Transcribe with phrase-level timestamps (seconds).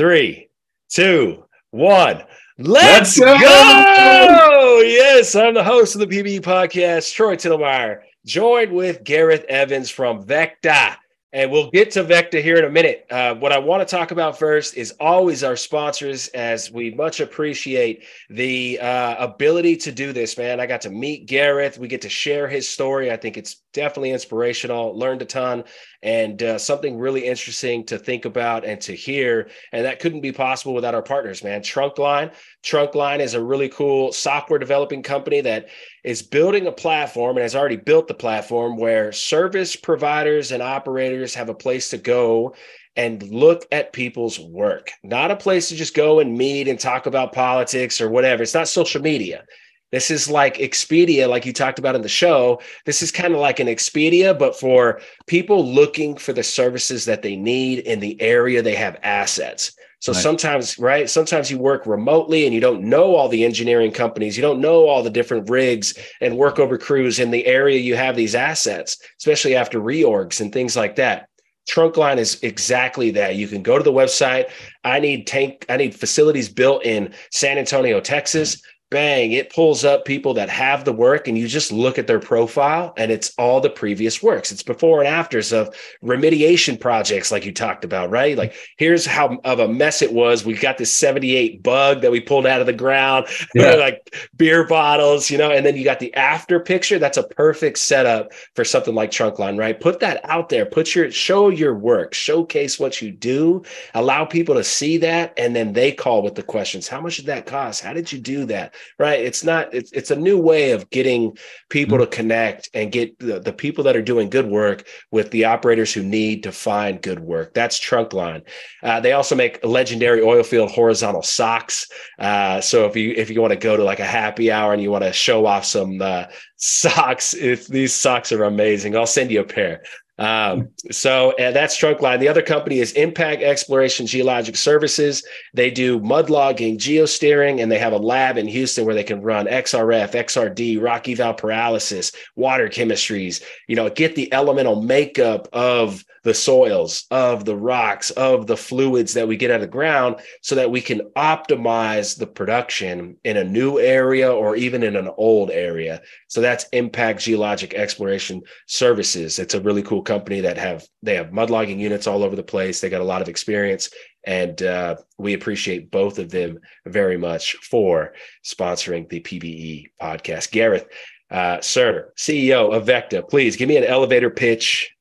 [0.00, 0.48] three,
[0.88, 2.24] two, one.
[2.56, 3.38] Let's, Let's go!
[3.38, 4.80] go!
[4.80, 10.24] Yes, I'm the host of the PBE podcast, Troy Tittlemeyer, joined with Gareth Evans from
[10.24, 10.96] VECKTA.
[11.34, 13.04] And we'll get to VECKTA here in a minute.
[13.10, 17.20] Uh, what I want to talk about first is always our sponsors, as we much
[17.20, 20.60] appreciate the uh, ability to do this, man.
[20.60, 21.78] I got to meet Gareth.
[21.78, 23.12] We get to share his story.
[23.12, 25.64] I think it's definitely inspirational, learned a ton,
[26.02, 29.48] and uh, something really interesting to think about and to hear.
[29.72, 31.62] And that couldn't be possible without our partners, man.
[31.62, 32.32] Trunkline.
[32.62, 35.68] Trunkline is a really cool software developing company that
[36.04, 41.34] is building a platform and has already built the platform where service providers and operators
[41.34, 42.54] have a place to go
[42.96, 47.06] and look at people's work, not a place to just go and meet and talk
[47.06, 48.42] about politics or whatever.
[48.42, 49.44] It's not social media.
[49.92, 52.60] This is like Expedia, like you talked about in the show.
[52.84, 57.22] This is kind of like an Expedia, but for people looking for the services that
[57.22, 59.72] they need in the area they have assets.
[60.00, 60.22] So right.
[60.22, 61.10] sometimes, right?
[61.10, 64.86] Sometimes you work remotely and you don't know all the engineering companies, you don't know
[64.88, 69.54] all the different rigs and workover crews in the area you have these assets, especially
[69.56, 71.28] after reorgs and things like that.
[71.68, 73.36] Trunkline is exactly that.
[73.36, 74.50] You can go to the website.
[74.84, 80.04] I need tank, I need facilities built in San Antonio, Texas bang, it pulls up
[80.04, 83.60] people that have the work and you just look at their profile and it's all
[83.60, 84.50] the previous works.
[84.50, 88.36] It's before and afters of remediation projects like you talked about, right?
[88.36, 90.44] Like here's how of a mess it was.
[90.44, 93.74] We got this 78 bug that we pulled out of the ground, yeah.
[93.74, 96.98] like beer bottles, you know, and then you got the after picture.
[96.98, 99.80] That's a perfect setup for something like Trunkline, right?
[99.80, 103.62] Put that out there, put your show your work, showcase what you do,
[103.94, 106.88] allow people to see that, and then they call with the questions.
[106.88, 107.82] How much did that cost?
[107.82, 108.74] How did you do that?
[108.98, 109.20] Right?
[109.20, 111.36] It's not, it's, it's a new way of getting
[111.68, 112.10] people mm-hmm.
[112.10, 115.92] to connect and get the, the people that are doing good work with the operators
[115.92, 117.54] who need to find good work.
[117.54, 118.42] That's Trunkline.
[118.82, 121.88] Uh, they also make legendary oil field horizontal socks.
[122.18, 124.82] Uh, so if you, if you want to go to like a happy hour and
[124.82, 126.24] you want to show off some uh,
[126.56, 129.82] socks, if these socks are amazing, I'll send you a pair.
[130.20, 132.20] Um, so uh, that's Trunkline.
[132.20, 135.26] The other company is Impact Exploration Geologic Services.
[135.54, 139.22] They do mud logging, geosteering, and they have a lab in Houston where they can
[139.22, 146.04] run XRF, XRD, rock eval pyrolysis, water chemistries, you know, get the elemental makeup of
[146.22, 150.16] the soils, of the rocks, of the fluids that we get out of the ground
[150.42, 155.08] so that we can optimize the production in a new area or even in an
[155.16, 156.02] old area.
[156.28, 159.38] So that's Impact Geologic Exploration Services.
[159.38, 162.42] It's a really cool company that have they have mud logging units all over the
[162.42, 162.80] place.
[162.80, 163.90] They got a lot of experience
[164.24, 168.12] and uh, we appreciate both of them very much for
[168.44, 170.50] sponsoring the PBE podcast.
[170.50, 170.86] Gareth,
[171.30, 174.94] uh, sir, CEO of VECKTA, please give me an elevator pitch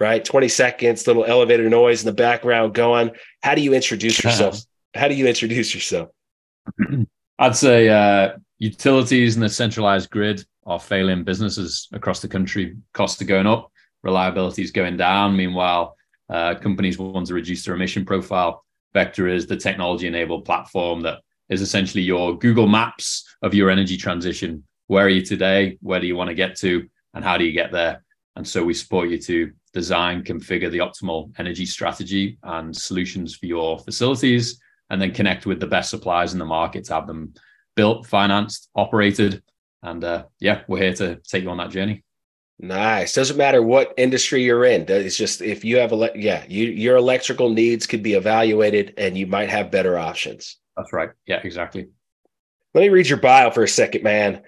[0.00, 0.24] right?
[0.24, 3.12] 20 seconds, little elevator noise in the background going.
[3.42, 4.60] How do you introduce yourself?
[4.94, 6.10] How do you introduce yourself?
[7.38, 12.76] I'd say uh, utilities and the centralized grid are failing businesses across the country.
[12.92, 13.70] Costs are going up,
[14.02, 15.36] reliability is going down.
[15.36, 15.96] Meanwhile,
[16.30, 18.64] uh, companies want to reduce their emission profile.
[18.94, 23.96] VECKTA is the technology enabled platform that is essentially your Google Maps of your energy
[23.96, 24.64] transition.
[24.86, 25.78] Where are you today?
[25.80, 26.88] Where do you want to get to?
[27.12, 28.03] And how do you get there?
[28.36, 33.46] And so we support you to design, configure the optimal energy strategy and solutions for
[33.46, 37.34] your facilities, and then connect with the best suppliers in the market to have them
[37.76, 39.42] built, financed, operated.
[39.82, 42.04] And uh, yeah, we're here to take you on that journey.
[42.58, 43.14] Nice.
[43.14, 44.84] Doesn't matter what industry you're in.
[44.88, 49.18] It's just if you have a yeah, you, your electrical needs could be evaluated, and
[49.18, 50.58] you might have better options.
[50.76, 51.10] That's right.
[51.26, 51.88] Yeah, exactly.
[52.72, 54.42] Let me read your bio for a second, man.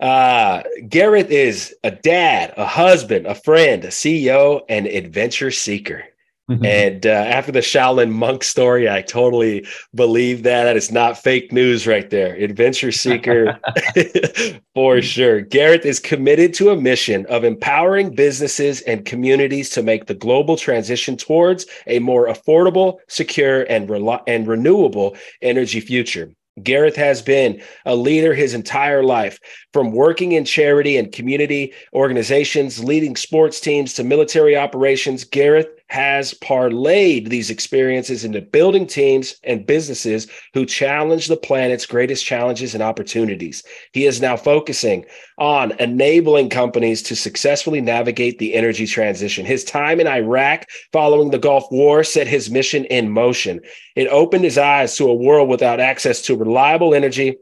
[0.00, 6.04] Uh, Gareth is a dad, a husband, a friend, a CEO, and adventure seeker.
[6.50, 6.64] Mm-hmm.
[6.64, 10.64] And uh, after the Shaolin monk story, I totally believe that.
[10.64, 12.34] That is not fake news right there.
[12.34, 13.60] Adventure seeker
[14.74, 15.42] for sure.
[15.42, 20.56] Gareth is committed to a mission of empowering businesses and communities to make the global
[20.56, 26.32] transition towards a more affordable, secure, and, re- and renewable energy future.
[26.62, 29.38] Gareth has been a leader his entire life,
[29.72, 35.24] from working in charity and community organizations, leading sports teams to military operations.
[35.24, 42.24] Gareth has parlayed these experiences into building teams and businesses who challenge the planet's greatest
[42.24, 43.64] challenges and opportunities.
[43.92, 45.04] He is now focusing
[45.38, 49.44] on enabling companies to successfully navigate the energy transition.
[49.44, 53.60] His time in Iraq following the Gulf War set his mission in motion.
[53.96, 57.36] It opened his eyes to a world without access to reliable energy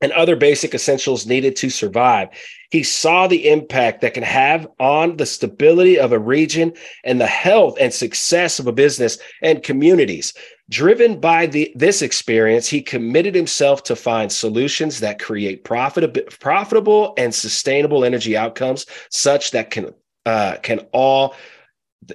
[0.00, 2.28] and other basic essentials needed to survive.
[2.70, 6.74] He saw the impact that can have on the stability of a region
[7.04, 10.34] and the health and success of a business and communities.
[10.68, 17.14] Driven by the, this experience, he committed himself to find solutions that create profit, profitable
[17.16, 19.94] and sustainable energy outcomes, such that can
[20.26, 21.34] uh, can all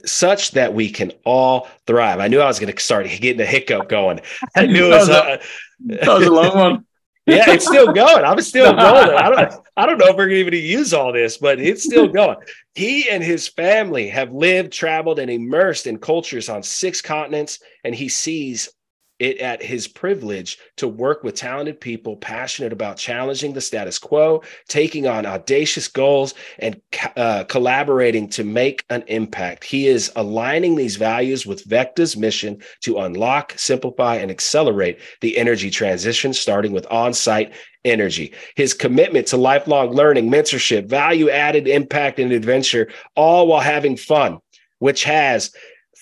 [0.06, 2.20] such that we can all thrive.
[2.20, 4.22] I knew I was going to start getting a hiccup going.
[4.56, 5.40] I knew it was, a,
[5.86, 6.86] that was a long one.
[7.26, 8.26] Yeah, it's still going.
[8.26, 9.16] I'm still going.
[9.16, 11.84] I don't I don't know if we're going to even use all this, but it's
[11.84, 12.38] still going.
[12.76, 17.96] He and his family have lived, traveled, and immersed in cultures on six continents, and
[17.96, 18.70] he sees
[19.20, 24.42] it at his privilege to work with talented people passionate about challenging the status quo,
[24.68, 26.82] taking on audacious goals, and
[27.16, 29.64] uh, collaborating to make an impact.
[29.64, 35.70] He is aligning these values with VECKTA's mission to unlock, simplify, and accelerate the energy
[35.70, 37.54] transition, starting with on site
[37.86, 38.34] energy.
[38.56, 44.40] His commitment to lifelong learning, mentorship, value added impact, and adventure, all while having fun,
[44.80, 45.52] which has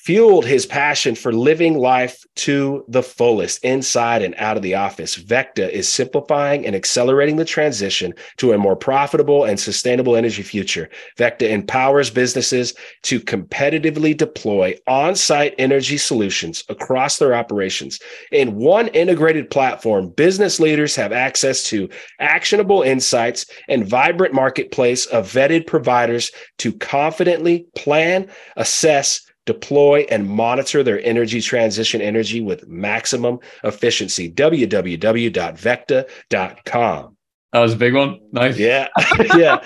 [0.03, 5.15] fueled his passion for living life to the fullest inside and out of the office.
[5.15, 10.89] VECKTA is simplifying and accelerating the transition to a more profitable and sustainable energy future.
[11.17, 17.99] VECKTA empowers businesses to competitively deploy on site energy solutions across their operations.
[18.31, 21.89] In one integrated platform, business leaders have access to
[22.19, 28.27] actionable insights and vibrant marketplace of vetted providers to confidently plan,
[28.57, 34.31] assess, deploy and monitor their energy transition energy with maximum efficiency.
[34.31, 37.17] www.veckta.com.
[37.53, 38.19] That was a big one.
[38.31, 38.57] Nice.
[38.57, 38.87] Yeah.
[39.35, 39.61] yeah.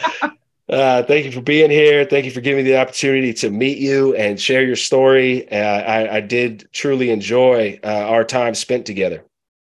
[0.68, 2.06] Uh, thank you for being here.
[2.06, 5.48] Thank you for giving me the opportunity to meet you and share your story.
[5.52, 9.24] Uh, I, I, did truly enjoy uh, our time spent together.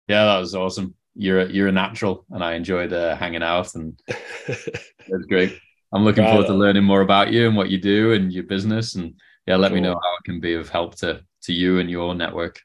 [0.08, 0.94] Yeah, that was awesome.
[1.16, 5.58] You're a, you're a natural, and I enjoyed uh, hanging out, and it was great.
[5.92, 8.94] I'm looking forward to learning more about you and what you do and your business,
[8.94, 11.90] and yeah, let me know how it can be of help to to you and
[11.90, 12.62] your network.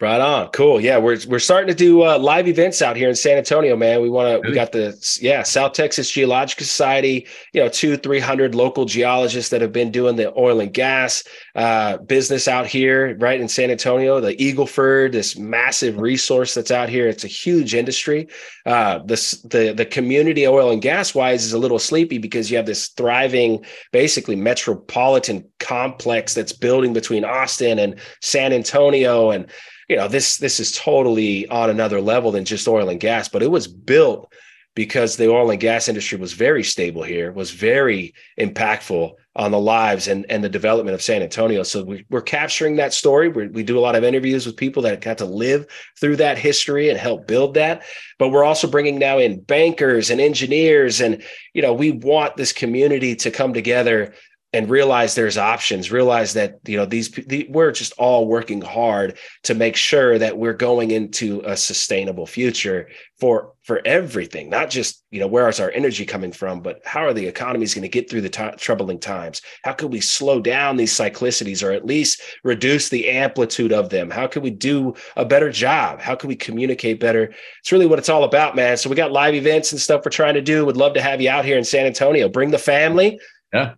[0.00, 0.48] Right on.
[0.48, 0.80] Cool.
[0.80, 4.02] Yeah, we're we're starting to do uh, live events out here in San Antonio, man.
[4.02, 4.48] We want to.
[4.48, 4.92] We got the
[5.22, 7.28] yeah South Texas Geological Society.
[7.52, 11.22] You know, two three hundred local geologists that have been doing the oil and gas
[11.54, 14.18] uh, business out here, right in San Antonio.
[14.18, 17.06] The Eagle Ford, this massive resource that's out here.
[17.06, 18.26] It's a huge industry.
[18.66, 22.56] Uh, this the the community oil and gas wise is a little sleepy because you
[22.56, 29.48] have this thriving, basically metropolitan complex that's building between Austin and San Antonio and
[29.94, 33.44] you know this this is totally on another level than just oil and gas but
[33.44, 34.32] it was built
[34.74, 39.58] because the oil and gas industry was very stable here was very impactful on the
[39.58, 41.62] lives and, and the development of san antonio.
[41.62, 43.28] So we, are capturing that story.
[43.28, 45.66] We we do a lot of interviews with people that got to live
[46.00, 47.84] through that history and help build that.
[48.18, 52.52] But we're also bringing now in bankers and engineers and you know we want this
[52.52, 54.12] community to come together
[54.54, 59.18] and realize there's options realize that you know these the, we're just all working hard
[59.42, 62.88] to make sure that we're going into a sustainable future
[63.20, 67.04] for for everything not just you know where is our energy coming from but how
[67.04, 69.42] are the economies going to get through the t- troubling times?
[69.62, 74.10] How can we slow down these cyclicities or at least reduce the amplitude of them?
[74.10, 76.00] How can we do a better job?
[76.00, 77.32] How can we communicate better?
[77.60, 78.76] It's really what it's all about man.
[78.76, 80.64] So we got live events and stuff we're trying to do.
[80.66, 82.28] Would love to have you out here in san antonio.
[82.28, 83.20] Bring the family.
[83.52, 83.74] Yeah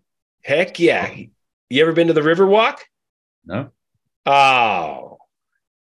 [0.47, 1.13] Heck yeah.
[1.71, 2.77] You ever been to the Riverwalk?
[3.45, 3.71] No.
[4.25, 5.19] Oh,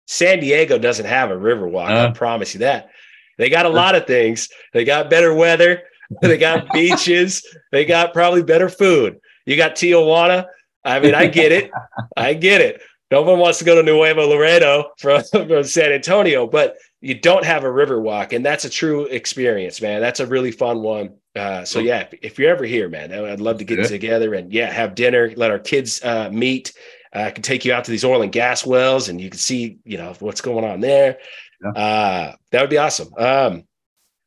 [0.07, 1.91] San Diego doesn't have a Riverwalk.
[1.91, 2.89] Uh, I promise you that.
[3.37, 4.49] They got a lot of things.
[4.73, 5.83] They got better weather.
[6.19, 7.45] They got beaches.
[7.71, 9.19] They got probably better food.
[9.45, 10.47] You got Tijuana.
[10.83, 11.69] I mean, I get it.
[12.17, 12.81] I get it.
[13.11, 17.45] No one wants to go to Nuevo Laredo from, from San Antonio, but you don't
[17.45, 20.01] have a river walk, and that's a true experience, man.
[20.01, 21.17] That's a really fun one.
[21.35, 23.87] Uh, so yeah, if, if, you're ever here, man, I'd love to get yeah.
[23.87, 26.73] together and yeah, have dinner, let our kids uh, meet.
[27.13, 29.39] Uh, I can take you out to these oil and gas wells, and you can
[29.39, 31.17] see, you know, what's going on there.
[31.61, 31.71] Yeah.
[31.71, 33.13] Uh, that would be awesome.
[33.17, 33.63] Um,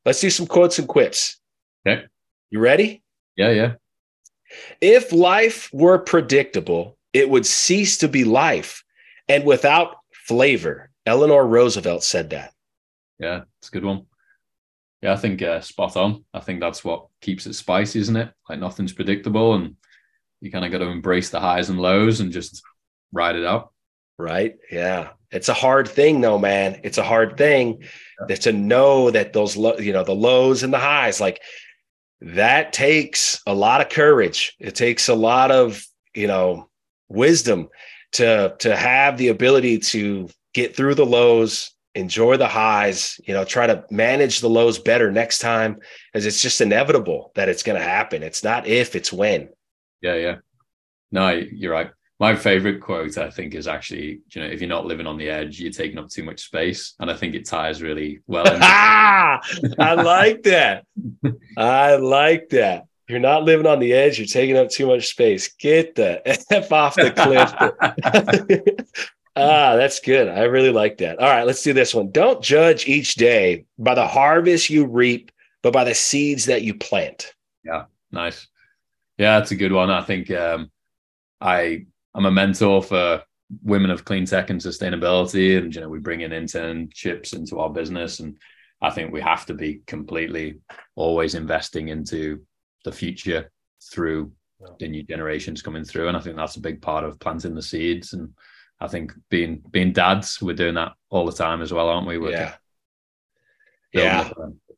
[0.05, 1.39] let's do some quotes and quips.
[1.87, 2.05] Okay,
[2.51, 3.03] you ready?
[3.37, 3.75] Yeah, yeah.
[4.81, 8.85] If life were predictable, it would cease to be life,
[9.29, 10.91] and without flavor.
[11.07, 12.53] Eleanor Roosevelt said that.
[13.19, 14.05] Yeah, it's a good one.
[15.03, 16.25] Yeah, I think uh, spot on.
[16.35, 18.33] I think that's what keeps it spicy, isn't it?
[18.49, 19.77] Like nothing's predictable, and
[20.41, 22.63] you kind of got to embrace the highs and lows and just
[23.13, 23.73] ride it out.
[24.19, 24.57] Right.
[24.71, 25.11] Yeah.
[25.31, 26.81] It's a hard thing, though, man.
[26.83, 27.85] It's a hard thing
[28.29, 28.37] yeah.
[28.37, 31.41] to know that those, lo- you know, the lows and the highs, like
[32.21, 34.57] that takes a lot of courage.
[34.59, 36.69] It takes a lot of, you know,
[37.09, 37.69] wisdom
[38.13, 43.45] to to have the ability to get through the lows enjoy the highs you know
[43.45, 45.79] try to manage the lows better next time
[46.15, 49.49] as it's just inevitable that it's going to happen it's not if it's when
[50.01, 50.37] yeah yeah
[51.11, 51.91] no you're right
[52.21, 55.29] my favorite quote, I think, is actually, you know, if you're not living on the
[55.29, 56.95] edge, you're taking up too much space.
[56.99, 58.45] And I think it ties really well.
[58.61, 60.85] I like that.
[61.57, 62.87] I like that.
[63.09, 64.19] You're not living on the edge.
[64.19, 65.49] You're taking up too much space.
[65.55, 66.21] Get the
[66.53, 67.55] F off the cliff.
[69.39, 70.29] ah, that's good.
[70.29, 71.19] I really like that.
[71.19, 72.11] All right, let's do this one.
[72.11, 75.31] Don't judge each day by the harvest you reap,
[75.63, 77.35] but by the seeds that you plant.
[77.65, 78.47] Yeah, nice.
[79.19, 79.91] Yeah, that's a good one.
[79.91, 80.71] I think um,
[81.41, 83.23] I I'm a mentor for
[83.63, 87.71] women of clean tech and sustainability, and you know we bring in internships into our
[87.71, 88.37] business, and
[88.81, 90.59] I think we have to be completely
[90.95, 92.43] always investing into
[92.85, 93.51] the future
[93.93, 94.33] through
[94.79, 97.63] the new generations coming through, and I think that's a big part of planting the
[97.63, 98.13] seeds.
[98.13, 98.31] And
[98.81, 102.19] I think being being dads, we're doing that all the time as well, aren't we?
[102.19, 102.55] We're yeah.
[103.93, 104.31] Yeah.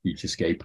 [0.03, 0.65] Future scape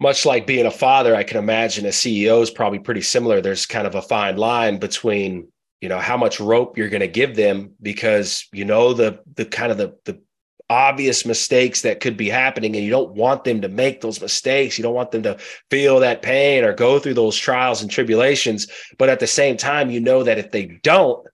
[0.00, 3.40] much like being a father, I can imagine a CEO is probably pretty similar.
[3.40, 5.48] There's kind of a fine line between
[5.80, 9.44] you know how much rope you're going to give them because you know the the
[9.44, 10.20] kind of the the
[10.70, 14.76] obvious mistakes that could be happening and you don't want them to make those mistakes
[14.76, 15.38] you don't want them to
[15.70, 18.66] feel that pain or go through those trials and tribulations
[18.98, 21.26] but at the same time you know that if they don't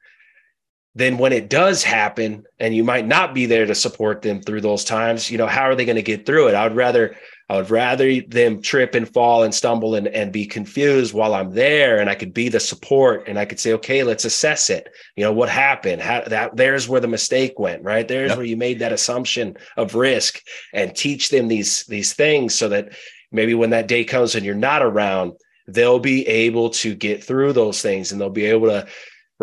[0.96, 4.60] then when it does happen and you might not be there to support them through
[4.60, 7.16] those times you know how are they going to get through it i would rather
[7.48, 11.52] I would rather them trip and fall and stumble and, and be confused while I'm
[11.52, 14.88] there and I could be the support and I could say, okay, let's assess it.
[15.14, 16.00] You know, what happened?
[16.00, 18.08] How that there's where the mistake went, right?
[18.08, 18.38] There's yep.
[18.38, 20.40] where you made that assumption of risk
[20.72, 22.94] and teach them these these things so that
[23.30, 25.32] maybe when that day comes and you're not around,
[25.68, 28.86] they'll be able to get through those things and they'll be able to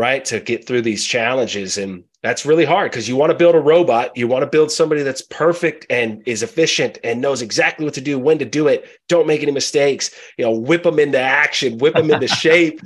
[0.01, 3.55] right to get through these challenges and that's really hard because you want to build
[3.55, 4.15] a robot.
[4.15, 8.01] You want to build somebody that's perfect and is efficient and knows exactly what to
[8.01, 8.87] do, when to do it.
[9.07, 10.11] Don't make any mistakes.
[10.37, 12.79] You know, whip them into action, whip them into shape.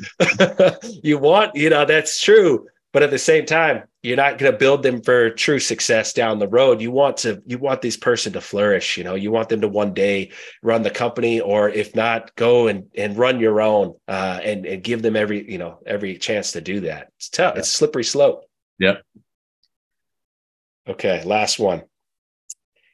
[1.03, 2.65] you want, you know, that's true.
[2.95, 6.39] But at the same time, you're not going to build them for true success down
[6.39, 6.79] the road.
[6.79, 8.95] You want to, you want this person to flourish.
[8.95, 10.31] You know, you want them to one day
[10.63, 14.81] run the company, or if not, go and and run your own, uh, and and
[14.81, 17.09] give them every, you know, every chance to do that.
[17.17, 17.55] It's tough.
[17.55, 17.59] Yeah.
[17.59, 18.45] It's slippery slope.
[18.79, 19.03] Yep.
[20.87, 21.81] Okay, last one.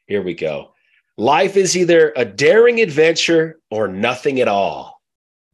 [0.06, 0.74] Here we go.
[1.16, 5.00] Life is either a daring adventure or nothing at all.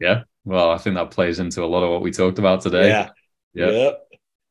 [0.00, 0.22] Yeah.
[0.46, 2.88] Well, I think that plays into a lot of what we talked about today.
[2.88, 3.10] Yeah.
[3.52, 3.70] Yeah.
[3.70, 4.07] Yep.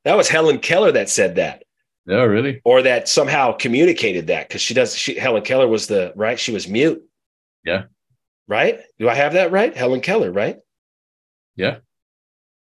[0.08, 1.66] That was Helen Keller that said that.
[2.06, 2.62] Yeah, really?
[2.64, 4.96] Or that somehow communicated that because she does.
[4.96, 6.40] She, Helen Keller was the right.
[6.40, 7.04] She was mute.
[7.66, 7.84] Yeah.
[8.48, 8.80] Right.
[9.00, 9.76] Do I have that right?
[9.76, 10.60] Helen Keller, right?
[11.58, 11.80] Yeah.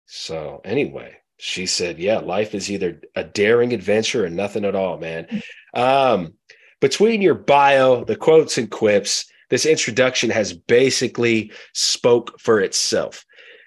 [0.06, 4.98] So anyway, she said, Yeah, life is either a daring adventure or nothing at all,
[4.98, 5.40] man.
[5.72, 6.34] Um,
[6.80, 13.24] between your bio, the quotes and quips, this introduction has basically spoke for itself.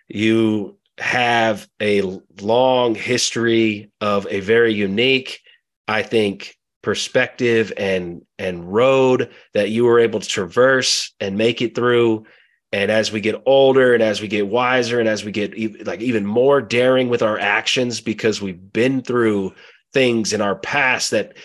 [0.10, 5.42] You have a long history of a very unique,
[5.88, 11.76] I think, perspective and and road that you were able to traverse and make it
[11.76, 12.26] through.
[12.72, 16.02] And as we get older and as we get wiser and as we get like
[16.02, 19.54] even more daring with our actions because we've been through
[19.92, 21.36] things in our past that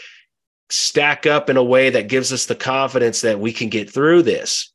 [0.70, 4.22] stack up in a way that gives us the confidence that we can get through
[4.22, 4.72] this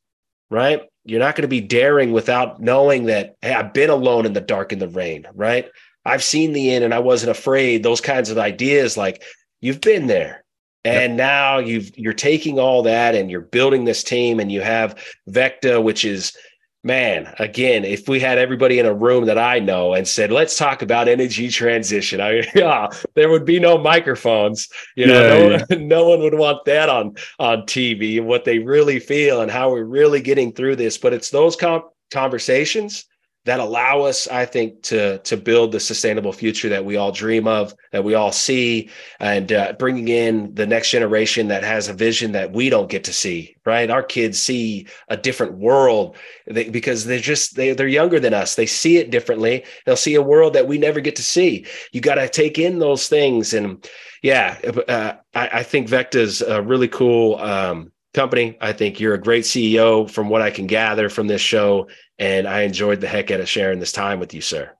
[0.50, 4.32] right you're not going to be daring without knowing that hey i've been alone in
[4.32, 5.66] the dark in the rain right?
[6.04, 7.82] I've seen the end and i wasn't afraid.
[7.82, 9.22] Those kinds of ideas like
[9.60, 10.44] you've been there.
[10.82, 11.18] And yep.
[11.18, 15.82] now you've you're taking all that and you're building this team and you have VECKTA,
[15.82, 16.34] which is
[16.82, 20.56] man, again, if we had everybody in a room that I know and said, let's
[20.56, 24.68] talk about energy transition, I yeah, there would be no microphones.
[24.96, 25.76] You know, yeah, no, yeah.
[25.78, 29.70] no one would want that on on TV and what they really feel and how
[29.70, 30.96] we're really getting through this.
[30.98, 33.06] But it's those com- conversations
[33.46, 37.48] that allow us, I think, to to build the sustainable future that we all dream
[37.48, 41.94] of, that we all see, and uh, bringing in the next generation that has a
[41.94, 43.56] vision that we don't get to see.
[43.64, 46.16] Right, our kids see a different world
[46.46, 48.56] they, because they're just they, they're younger than us.
[48.56, 49.64] They see it differently.
[49.86, 51.66] They'll see a world that we never get to see.
[51.92, 53.88] You got to take in those things, and
[54.22, 57.36] yeah, uh, I, I, think VECKTA's a really cool.
[57.36, 58.56] Um, company.
[58.60, 61.88] I think you're a great CEO from what I can gather from this show.
[62.18, 64.70] And I enjoyed the heck out of sharing this time with you, sir.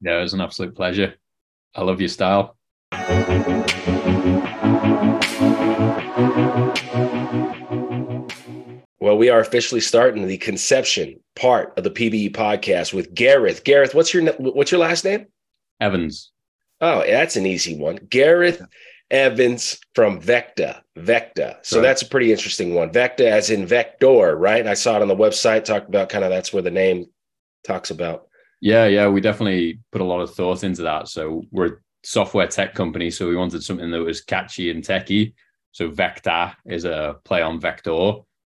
[0.00, 1.14] Yeah, it was an absolute pleasure.
[1.74, 2.56] I love your style.
[9.00, 13.64] Well, we are officially starting the conception part of the PBE podcast with Gareth.
[13.64, 15.26] Gareth, what's your what's your last name?
[15.80, 16.32] Evans.
[16.80, 17.96] Oh, that's an easy one.
[18.08, 18.62] Gareth
[19.10, 20.80] Evans from VECKTA.
[20.98, 21.58] VECKTA.
[21.62, 21.82] So right.
[21.82, 22.90] that's a pretty interesting one.
[22.90, 24.66] VECKTA as in vector, right?
[24.66, 27.06] I saw it on the website, talked about kind of that's where the name
[27.64, 28.28] talks about.
[28.60, 31.08] Yeah, yeah, we definitely put a lot of thought into that.
[31.08, 35.34] So we're a software tech company, so we wanted something that was catchy and techy.
[35.72, 38.12] So VECKTA is a play on vector,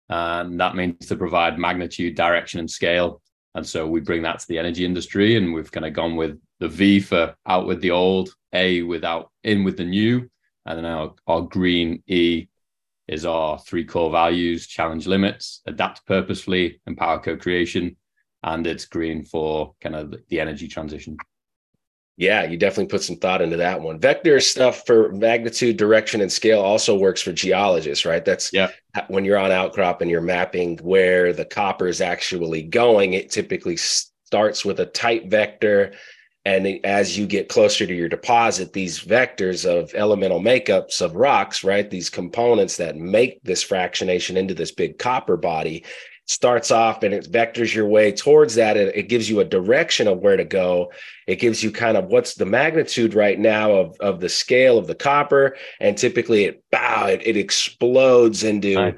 [0.09, 3.21] and that means to provide magnitude, direction, and scale.
[3.55, 6.41] And so we bring that to the energy industry, and we've kind of gone with
[6.61, 10.29] the V for out with the old, A without in with the new,
[10.69, 12.47] and then our, our green E
[13.09, 17.97] is our three core values: challenge limits, adapt purposefully, empower co-creation,
[18.43, 21.17] and it's green for kind of the energy transition.
[22.19, 24.01] Yeah, you definitely put some thought into that one.
[24.01, 28.25] Vector stuff for magnitude, direction, and scale also works for geologists, right?
[28.25, 28.71] That's yeah.
[29.07, 33.77] When you're on outcrop and you're mapping where the copper is actually going, it typically
[33.77, 35.93] starts with a tight vector.
[36.49, 41.63] And as you get closer to your deposit, these vectors of elemental makeups of rocks,
[41.63, 41.91] right?
[41.91, 45.85] These components that make this fractionation into this big copper body,
[46.25, 48.79] starts off and it vectors your way towards that.
[48.79, 50.91] It, it gives you a direction of where to go.
[51.27, 54.87] It gives you kind of what's the magnitude right now of, of the scale of
[54.87, 55.57] the copper.
[55.81, 58.97] And typically it bow, it, it explodes into right.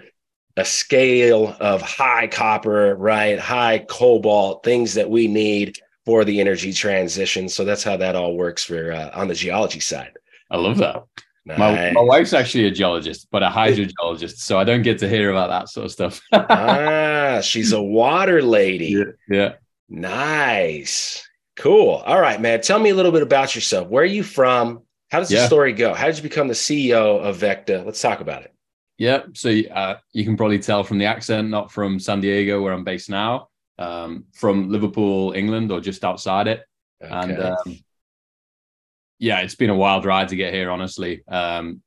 [0.57, 3.41] a scale of high copper, right?
[3.41, 5.79] High cobalt, things that we need
[6.11, 7.49] for the energy transition.
[7.49, 10.11] So that's how that all works for uh, on the geology side.
[10.51, 11.05] I love that.
[11.47, 11.59] Nice.
[11.59, 15.31] My, my wife's actually a geologist, but a hydrogeologist, so I don't get to hear
[15.31, 16.21] about that sort of stuff.
[16.33, 18.89] ah, she's a water lady.
[19.29, 19.53] Yeah, yeah.
[19.89, 21.29] Nice.
[21.55, 22.03] Cool.
[22.05, 22.61] All right, man.
[22.61, 23.87] Tell me a little bit about yourself.
[23.87, 24.83] Where are you from?
[25.13, 25.95] How does the story go?
[25.95, 27.87] How did you become the CEO of VECKTA?
[27.87, 28.53] Let's talk about it.
[28.99, 29.23] Yeah.
[29.35, 32.83] So uh, you can probably tell from the accent, not from San Diego, where I'm
[32.83, 33.50] based now,
[33.81, 36.63] um, from Liverpool, England, or just outside it.
[37.03, 37.13] Okay.
[37.13, 37.79] And um,
[39.19, 41.25] yeah, it's been a wild ride to get here, honestly.
[41.27, 41.83] Um,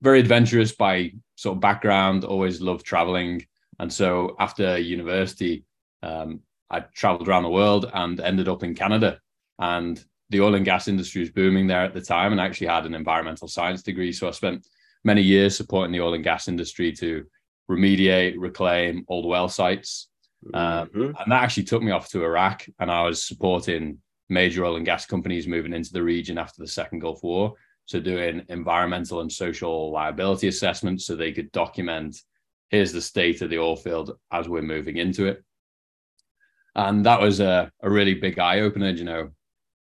[0.00, 3.44] very adventurous by sort of background, always loved traveling.
[3.78, 5.64] And so after university,
[6.02, 6.40] um,
[6.70, 9.20] I traveled around the world and ended up in Canada.
[9.58, 12.68] And the oil and gas industry was booming there at the time and I actually
[12.68, 14.12] had an environmental science degree.
[14.12, 14.66] So I spent
[15.04, 17.26] many years supporting the oil and gas industry to
[17.68, 20.08] remediate, reclaim old well sites.
[20.54, 21.00] Um, mm-hmm.
[21.02, 23.98] and that actually took me off to Iraq and I was supporting
[24.30, 27.54] major oil and gas companies moving into the region after the second Gulf War.
[27.84, 32.16] So doing environmental and social liability assessments so they could document
[32.70, 35.44] here's the state of the oil field as we're moving into it.
[36.74, 38.90] And that was a, a really big eye opener.
[38.90, 39.30] You know,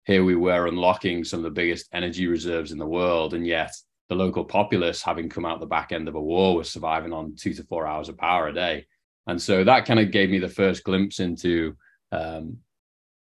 [0.06, 3.73] here we were unlocking some of the biggest energy reserves in the world, and yet
[4.10, 7.36] the local populace, having come out the back end of a war, was surviving on
[7.36, 8.88] two to four hours of power a day.
[9.27, 11.75] And so that kind of gave me the first glimpse into,
[12.12, 12.57] um,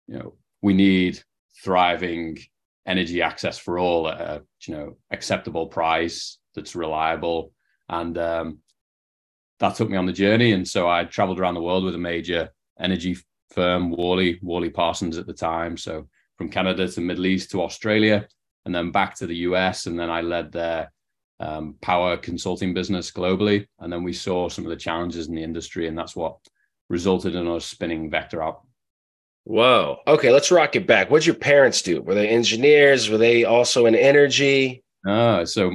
[0.08, 1.22] you know, we need
[1.64, 2.38] thriving
[2.86, 7.52] energy access for all at a you know acceptable price that's reliable.
[7.90, 8.60] And um,
[9.60, 10.54] that took me on the journey.
[10.54, 12.50] And so i traveled around the world with a major
[12.80, 13.18] energy
[13.52, 15.78] firm worley WorleyParsons at the time.
[15.78, 16.08] So
[16.42, 18.28] from canada to middle east to australia
[18.66, 20.92] and then back to the us and then i led their
[21.42, 25.44] um, power consulting business globally and then we saw some of the challenges in the
[25.44, 26.38] industry and that's what
[26.90, 28.62] resulted in us spinning VECKTA out
[29.44, 29.98] Whoa.
[30.06, 31.10] Okay, let's rock it back.
[31.10, 32.02] What'd your parents do?
[32.02, 33.10] Were they engineers?
[33.10, 34.84] Were they also in energy?
[35.08, 35.72] Uh, so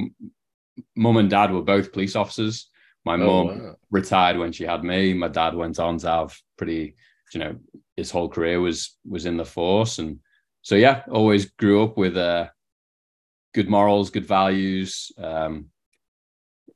[0.95, 2.69] mum and dad were both police officers.
[3.05, 3.75] My oh, mum wow.
[3.91, 5.13] retired when she had me.
[5.13, 6.95] My dad went on to have pretty,
[7.33, 7.55] you know,
[7.95, 9.99] his whole career was was in the force.
[9.99, 10.19] And
[10.61, 12.47] so yeah, always grew up with uh
[13.57, 15.11] good morals, good values.
[15.17, 15.65] Um,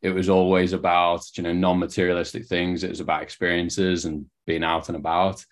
[0.01, 2.83] it was always about, you know, non-materialistic things.
[2.83, 5.45] It was about experiences and being out and about.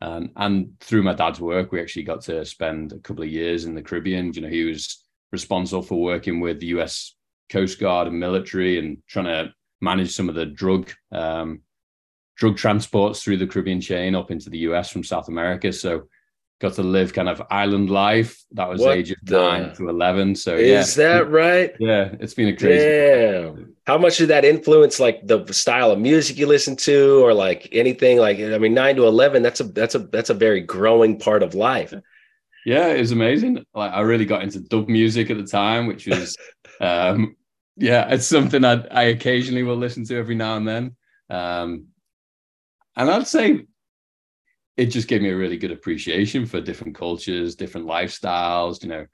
[0.00, 3.66] Um, and through my dad's work, we actually got to spend a couple of years
[3.66, 4.32] in the Caribbean.
[4.32, 7.14] You know, he was responsible for working with the US
[7.50, 11.60] Coast Guard and military and trying to manage some of the drug um,
[12.38, 15.74] drug transports through the Caribbean chain up into the US from South America.
[15.74, 16.08] So
[16.60, 18.44] got to live kind of island life.
[18.52, 19.40] That was what age of the...
[19.40, 20.34] nine to eleven.
[20.34, 21.74] So is yeah, that right?
[21.80, 22.84] Yeah, it's been a crazy.
[22.84, 23.74] Damn.
[23.86, 27.68] How much did that influence like the style of music you listen to, or like
[27.72, 28.18] anything?
[28.18, 29.42] Like I mean, nine to eleven.
[29.42, 31.92] That's a that's a that's a very growing part of life.
[32.66, 33.64] Yeah, it was amazing.
[33.74, 36.36] Like I really got into dub music at the time, which was,
[36.80, 37.36] um,
[37.76, 40.96] yeah, it's something I I occasionally will listen to every now and then.
[41.30, 41.86] Um,
[42.96, 43.66] and I'd say
[44.76, 49.06] it just gave me a really good appreciation for different cultures, different lifestyles, you know.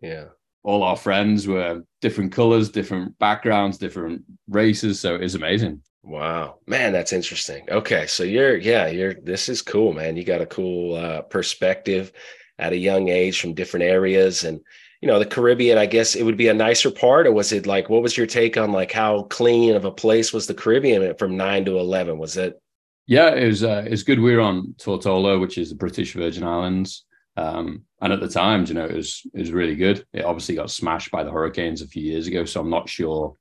[0.00, 0.26] Yeah.
[0.62, 5.00] All our friends were different colors, different backgrounds, different races.
[5.00, 5.82] So it's amazing.
[6.02, 6.58] Wow.
[6.66, 7.64] Man, that's interesting.
[7.70, 8.06] Okay.
[8.06, 10.16] So you're, yeah, you're, this is cool, man.
[10.16, 12.12] You got a cool uh, perspective
[12.58, 14.44] at a young age from different areas.
[14.44, 14.60] And,
[15.00, 17.66] you know, the Caribbean, I guess it would be a nicer part, or was it
[17.66, 21.14] like, what was your take on like how clean of a place was the Caribbean
[21.16, 22.18] from nine to 11?
[22.18, 22.60] Was it
[23.06, 24.18] Yeah, it was uh, it's good.
[24.18, 27.04] We were on Tortola, which is the British Virgin Islands,
[27.36, 30.06] um, and at the time, you know, it was it was really good.
[30.12, 33.34] It obviously got smashed by the hurricanes a few years ago, so I'm not sure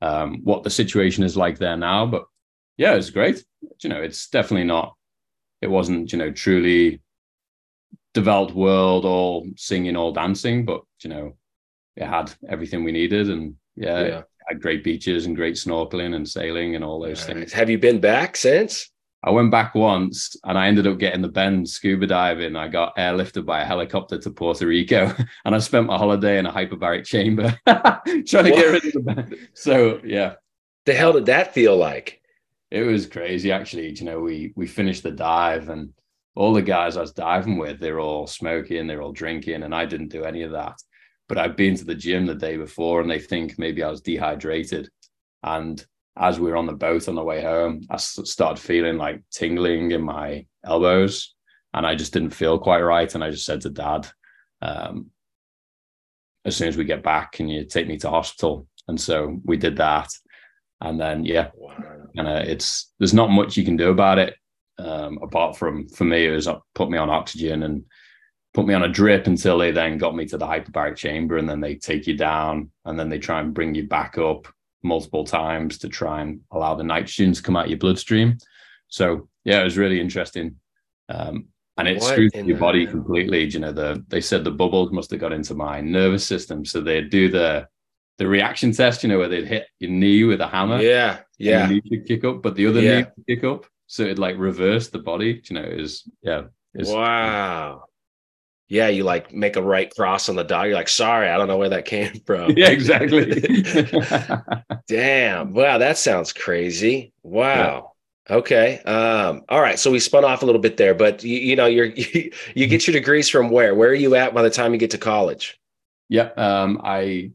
[0.00, 2.06] um, what the situation is like there now.
[2.06, 2.24] But
[2.76, 3.44] yeah, it was great.
[3.82, 4.94] You know, it's definitely not.
[5.62, 7.00] It wasn't you know truly
[8.14, 11.36] developed world, all singing, all dancing, but you know,
[11.96, 14.22] it had everything we needed, and yeah, yeah.
[14.48, 17.52] had great beaches and great snorkeling and sailing and all those things.
[17.52, 18.92] Have you been back since?
[19.24, 22.54] I went back once and I ended up getting the bend scuba diving.
[22.54, 25.12] I got airlifted by a helicopter to Puerto Rico
[25.44, 28.54] and I spent my holiday in a hyperbaric chamber trying to what?
[28.54, 29.36] get rid of the bend.
[29.54, 30.34] So yeah.
[30.86, 32.22] The hell did that feel like?
[32.70, 33.90] It was crazy actually.
[33.90, 35.92] You know, we we finished the dive and
[36.38, 39.84] all the guys I was diving with, they're all smoking, they're all drinking, and I
[39.86, 40.80] didn't do any of that.
[41.28, 44.00] But I'd been to the gym the day before and they think maybe I was
[44.00, 44.88] dehydrated.
[45.42, 45.84] And
[46.18, 49.92] as we were on the boat on the way home, I started feeling like tingling
[49.92, 51.34] in my elbows,
[51.74, 53.12] and I just didn't feel quite right.
[53.14, 54.08] And I just said to Dad,
[54.62, 55.10] um,
[56.44, 59.56] "As soon as we get back, can you take me to hospital?" And so we
[59.56, 60.08] did that,
[60.80, 61.50] and then yeah,
[62.16, 64.34] and uh, it's there's not much you can do about it
[64.78, 67.84] um, apart from for me it was uh, put me on oxygen and
[68.54, 71.48] put me on a drip until they then got me to the hyperbaric chamber and
[71.48, 74.48] then they take you down and then they try and bring you back up
[74.82, 78.38] multiple times to try and allow the nitrogen to come out your bloodstream.
[78.88, 80.56] So yeah, it was really interesting.
[81.08, 83.44] Um, and it what screws your body completely.
[83.44, 86.64] You know, the they said the bubbles must have got into my nervous system.
[86.64, 87.68] So they'd do the
[88.18, 90.80] the reaction test, you know, where they'd hit your knee with a hammer.
[90.80, 91.20] Yeah.
[91.38, 91.68] Yeah.
[91.68, 92.98] knee could kick up, but the other yeah.
[92.98, 93.66] knee could kick up.
[93.86, 95.40] So it like reversed the body.
[95.48, 96.42] You know, is yeah.
[96.74, 97.87] wow
[98.68, 100.66] yeah, you like make a right cross on the dog.
[100.66, 102.52] You're like, sorry, I don't know where that came from.
[102.56, 103.40] Yeah, exactly.
[104.88, 105.54] Damn.
[105.54, 107.12] Wow, that sounds crazy.
[107.22, 107.94] Wow.
[108.28, 108.36] Yeah.
[108.36, 108.78] Okay.
[108.80, 109.78] Um, all right.
[109.78, 112.66] So we spun off a little bit there, but you, you know, you're you, you,
[112.66, 113.74] get your degrees from where?
[113.74, 115.58] Where are you at by the time you get to college?
[116.10, 116.30] Yeah.
[116.36, 117.32] Um, I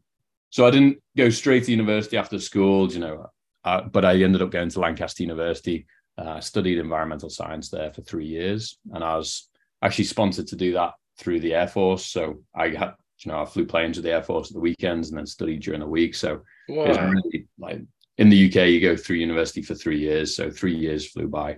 [0.51, 3.31] so I didn't go straight to university after school, you know,
[3.63, 5.87] uh, but I ended up going to Lancaster University.
[6.15, 9.49] Uh, studied environmental science there for three years, and I was
[9.81, 12.05] actually sponsored to do that through the Air Force.
[12.07, 15.09] So I had, you know, I flew planes with the Air Force at the weekends
[15.09, 16.15] and then studied during the week.
[16.15, 16.85] So wow.
[16.85, 17.81] it really like
[18.17, 20.35] in the UK, you go through university for three years.
[20.35, 21.57] So three years flew by,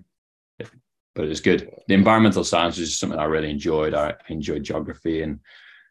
[1.14, 1.70] but it's good.
[1.88, 3.94] The environmental science is something I really enjoyed.
[3.94, 5.40] I enjoyed geography and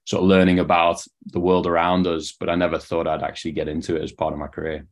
[0.07, 3.69] sort of learning about the world around us, but I never thought I'd actually get
[3.69, 4.87] into it as part of my career.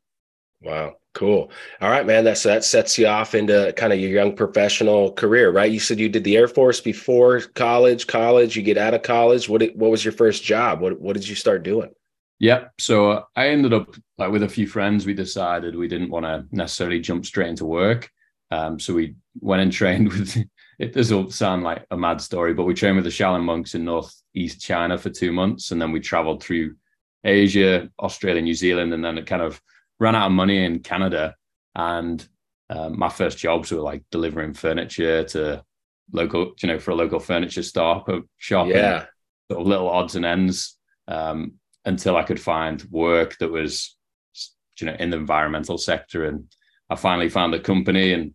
[0.63, 0.97] Wow.
[1.15, 1.51] Cool.
[1.83, 2.25] All right, man.
[2.25, 5.71] That's so that sets you off into kind of your young professional career, right?
[5.71, 8.07] You said you did the Air Force before college.
[8.07, 9.49] College, you get out of college.
[9.49, 10.81] What what was your first job?
[10.81, 11.91] What what did you start doing?
[12.39, 12.73] Yep.
[12.81, 15.05] so uh, I ended up like with a few friends.
[15.05, 18.11] We decided we didn't want to necessarily jump straight into work,
[18.51, 20.37] um, so we went and trained with.
[20.79, 23.75] It, does will sound like a mad story, but we trained with the Shaolin monks
[23.75, 26.75] in northeast China for two months, and then we traveled through
[27.23, 29.61] Asia, Australia, New Zealand, and then it kind of
[30.03, 31.35] ran out of money in Canada,
[31.75, 32.19] and
[32.69, 35.65] um, my first jobs were like delivering furniture to
[36.13, 38.05] local, you know, for a local furniture store,
[38.37, 39.07] shop, yeah,
[39.49, 43.97] sort of little odds and ends um, until I could find work that was,
[44.79, 46.45] you know, in the environmental sector, and
[46.91, 48.35] I finally found a company and.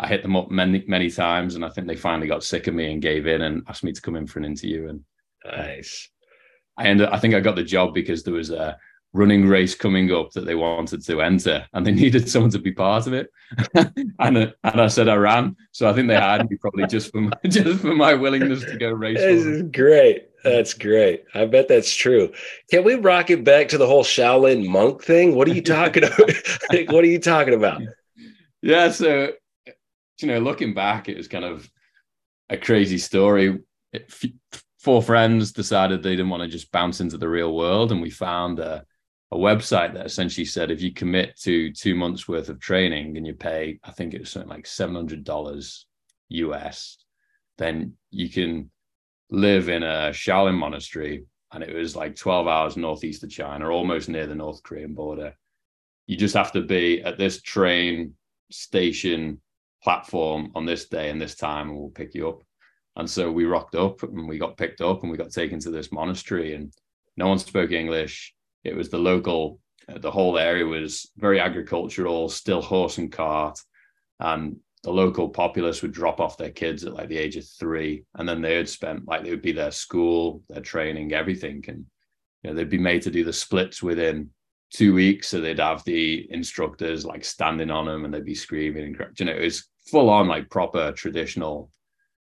[0.00, 2.74] I hit them up many many times, and I think they finally got sick of
[2.74, 4.88] me and gave in and asked me to come in for an interview.
[4.88, 5.00] And
[5.44, 6.08] nice.
[6.76, 7.08] I ended.
[7.08, 8.78] I think I got the job because there was a
[9.12, 12.72] running race coming up that they wanted to enter and they needed someone to be
[12.72, 13.30] part of it.
[14.20, 17.12] And uh, and I said I ran so I think they hired me probably just
[17.12, 20.28] for my, just for my willingness to go race this is great.
[20.44, 21.24] That's great.
[21.34, 22.32] I bet that's true.
[22.70, 25.34] Can we rock it back to the whole Shaolin monk thing?
[25.34, 26.30] What are you talking about?
[26.88, 27.80] What are you talking about?
[28.60, 29.32] Yeah so
[30.20, 31.70] you know looking back it was kind of
[32.50, 33.60] a crazy story.
[33.92, 34.12] It,
[34.78, 38.10] four friends decided they didn't want to just bounce into the real world and we
[38.10, 38.84] found a
[39.30, 43.26] a website that essentially said if you commit to two months worth of training and
[43.26, 45.86] you pay, I think it was something like seven hundred dollars
[46.28, 46.98] US,
[47.58, 48.70] then you can
[49.30, 54.08] live in a Shaolin monastery, and it was like twelve hours northeast of China, almost
[54.08, 55.34] near the North Korean border.
[56.06, 58.14] You just have to be at this train
[58.50, 59.42] station
[59.82, 62.42] platform on this day and this time, and we'll pick you up.
[62.96, 65.70] And so we rocked up and we got picked up and we got taken to
[65.70, 66.72] this monastery, and
[67.18, 72.28] no one spoke English it was the local, uh, the whole area was very agricultural,
[72.28, 73.58] still horse and cart.
[74.20, 78.04] And the local populace would drop off their kids at like the age of three.
[78.14, 81.64] And then they would spend like they would be their school, their training, everything.
[81.68, 81.86] And
[82.42, 84.30] you know, they'd be made to do the splits within
[84.72, 85.28] two weeks.
[85.28, 89.26] So they'd have the instructors like standing on them and they'd be screaming and you
[89.26, 91.70] know, it was full on like proper traditional.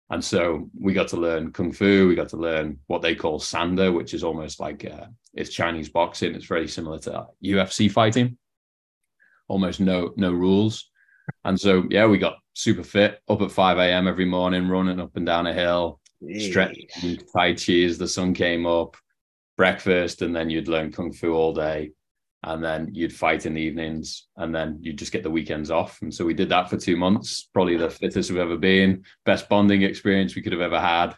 [0.10, 2.08] And so we got to learn kung fu.
[2.08, 5.89] We got to learn what they call sanda, which is almost like uh, it's Chinese
[5.89, 6.34] boxing.
[6.34, 8.38] It's very similar to UFC fighting.
[9.48, 10.89] Almost no no rules.
[11.43, 13.21] And so yeah, we got super fit.
[13.30, 14.08] Up at five a.m.
[14.08, 16.00] every morning, running up and down a hill,
[16.39, 18.95] stretching, tai chi as the sun came up,
[19.58, 21.91] breakfast, and then you'd learn kung fu all day
[22.45, 26.02] and then you'd fight in the evenings and then you'd just get the weekends off
[26.02, 29.50] and so we did that for two months probably the fittest we've ever been best
[29.50, 31.15] bonding experience we could have ever had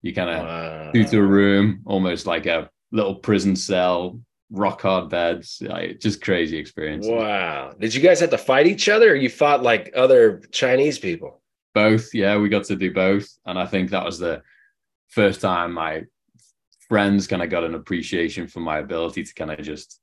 [0.00, 0.90] you kind of wow.
[0.92, 6.58] to a room almost like a little prison cell rock hard beds like, just crazy
[6.58, 10.40] experience wow did you guys have to fight each other or you fought like other
[10.52, 11.40] chinese people
[11.74, 14.42] both yeah we got to do both and i think that was the
[15.08, 16.02] first time my
[16.88, 19.98] friends kind of got an appreciation for my ability to kind of just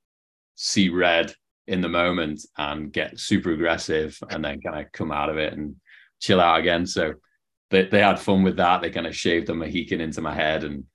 [0.56, 1.32] see red
[1.67, 5.54] in the moment and get super aggressive and then kind of come out of it
[5.54, 5.75] and
[6.19, 6.88] chill out again.
[6.88, 7.13] So
[7.69, 8.82] they, they had fun with that.
[8.82, 10.63] They kind of shaved a Mohican into my head.
[10.63, 10.86] And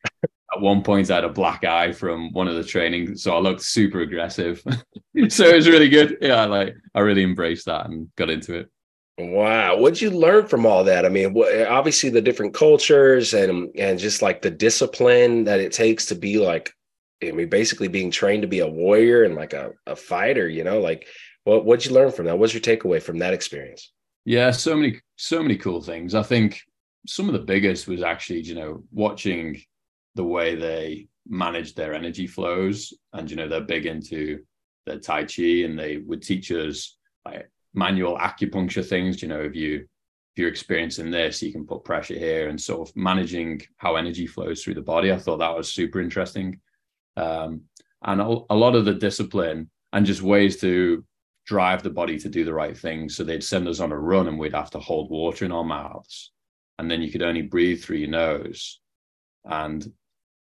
[0.55, 3.17] at one point, I had a black eye from one of the training.
[3.17, 4.63] So I looked super aggressive.
[5.29, 6.19] so it was really good.
[6.21, 8.71] Yeah, like I really embraced that and got into it.
[9.17, 11.07] Wow, what'd you learn from all that?
[11.07, 11.37] I mean,
[11.69, 16.39] obviously the different cultures and and just like the discipline that it takes to be
[16.39, 16.73] like
[17.23, 20.65] I mean, basically being trained to be a warrior and like a, a fighter, you
[20.65, 21.07] know, like
[21.45, 22.39] what what'd you learn from that?
[22.39, 23.93] What's your takeaway from that experience?
[24.25, 26.15] Yeah, so many, so many cool things.
[26.15, 26.61] I think
[27.07, 29.63] some of the biggest was actually, you know, watching
[30.15, 32.93] the way they manage their energy flows.
[33.13, 34.41] And, you know, they're big into
[34.87, 39.23] their Tai Chi and they would teach us like manual acupuncture things.
[39.23, 42.89] You know, if you if you're experiencing this, you can put pressure here and sort
[42.89, 45.13] of managing how energy flows through the body.
[45.13, 46.61] I thought that was super interesting
[47.17, 47.63] um,
[48.03, 51.05] and a, a lot of the discipline and just ways to
[51.47, 53.09] drive the body to do the right thing.
[53.09, 55.65] So they'd send us on a run and we'd have to hold water in our
[55.65, 56.33] mouths.
[56.79, 58.81] And then you could only breathe through your nose.
[59.45, 59.87] And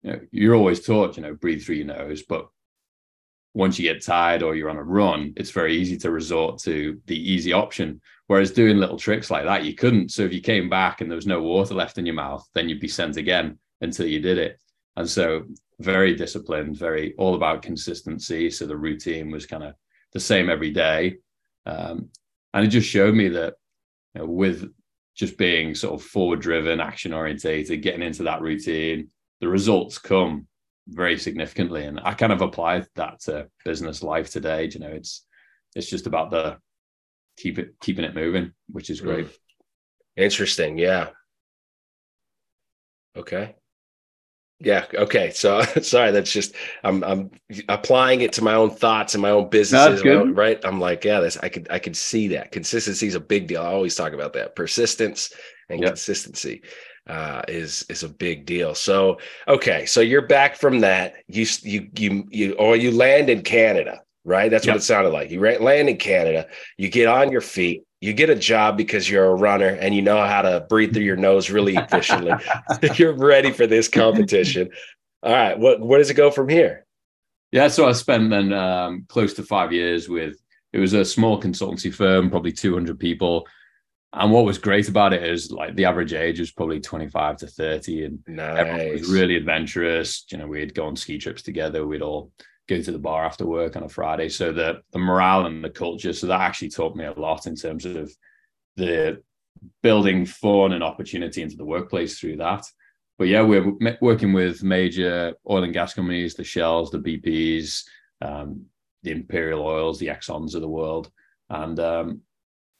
[0.02, 2.22] you know, you're always taught, you know, breathe through your nose.
[2.22, 2.48] But
[3.54, 7.00] once you get tired or you're on a run, it's very easy to resort to
[7.06, 8.00] the easy option.
[8.26, 10.10] Whereas doing little tricks like that, you couldn't.
[10.10, 12.68] So if you came back and there was no water left in your mouth, then
[12.68, 14.58] you'd be sent again until you did it.
[14.96, 15.44] And so
[15.80, 18.50] very disciplined, very all about consistency.
[18.50, 19.74] So the routine was kind of
[20.12, 21.18] the same every day.
[21.66, 22.08] Um,
[22.54, 23.54] and it just showed me that
[24.14, 24.70] you know, with
[25.14, 29.08] just being sort of forward driven, action orientated, getting into that routine,
[29.42, 30.46] the results come
[30.88, 31.84] very significantly.
[31.84, 34.70] And I kind of applied that to business life today.
[34.72, 35.26] You know, it's
[35.74, 36.58] it's just about the
[37.36, 39.26] keep it keeping it moving, which is great.
[39.26, 39.36] Mm.
[40.16, 40.78] Interesting.
[40.78, 41.08] Yeah.
[43.16, 43.56] Okay.
[44.60, 44.84] Yeah.
[44.94, 45.30] Okay.
[45.30, 46.12] So sorry.
[46.12, 47.30] That's just I'm I'm
[47.68, 50.06] applying it to my own thoughts and my own businesses.
[50.06, 50.60] Own, right.
[50.64, 53.62] I'm like, yeah, this I could I could see that consistency is a big deal.
[53.62, 55.32] I always talk about that persistence
[55.68, 55.88] and yep.
[55.90, 56.62] consistency
[57.08, 58.74] uh, is is a big deal.
[58.74, 61.14] So okay, so you're back from that.
[61.28, 64.50] You you you you or you land in Canada, right?
[64.50, 64.74] That's yep.
[64.74, 65.30] what it sounded like.
[65.30, 66.46] You land in Canada.
[66.76, 70.02] You get on your feet you get a job because you're a runner and you
[70.02, 72.32] know how to breathe through your nose really efficiently.
[72.96, 74.68] you're ready for this competition.
[75.22, 76.84] All right, what where does it go from here?
[77.52, 80.36] Yeah, so I spent then um, close to five years with
[80.72, 83.46] it was a small consultancy firm, probably 200 people.
[84.14, 87.46] And what was great about it is like the average age was probably 25 to
[87.46, 88.58] 30, and nice.
[88.58, 90.26] everyone was really adventurous.
[90.30, 91.86] You know, we'd go on ski trips together.
[91.86, 92.30] We'd all
[92.68, 94.28] go to the bar after work on a Friday.
[94.28, 96.12] So the the morale and the culture.
[96.12, 98.12] So that actually taught me a lot in terms of
[98.76, 99.22] the
[99.82, 102.64] building fun and opportunity into the workplace through that.
[103.18, 107.84] But yeah, we're working with major oil and gas companies, the Shells, the BPs,
[108.20, 108.66] um,
[109.02, 111.10] the Imperial Oils, the Exxons of the world,
[111.48, 112.20] and um,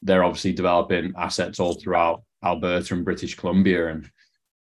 [0.02, 3.88] they're obviously developing assets all throughout Alberta and British Columbia.
[3.88, 4.10] And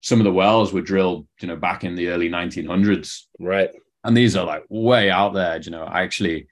[0.01, 3.23] some of the wells were drilled, you know, back in the early 1900s.
[3.39, 3.71] Right
[4.03, 5.59] and these are like way out there.
[5.61, 6.47] You know, I actually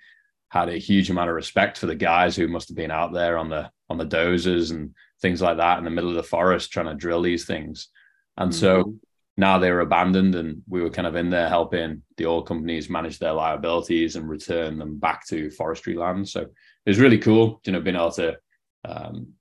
[0.49, 3.38] had a huge amount of respect for the guys who must have been out there
[3.38, 6.71] on the on the dozers and things like that in the middle of the forest
[6.71, 7.89] trying to drill these things.
[8.38, 8.60] And mm-hmm.
[8.60, 8.95] so
[9.36, 12.89] now they were abandoned, and we were kind of in there helping the oil companies
[12.89, 16.28] manage their liabilities and return them back to forestry land.
[16.28, 16.49] So it
[16.86, 18.38] was really cool, you know, being able to
[18.86, 19.34] um,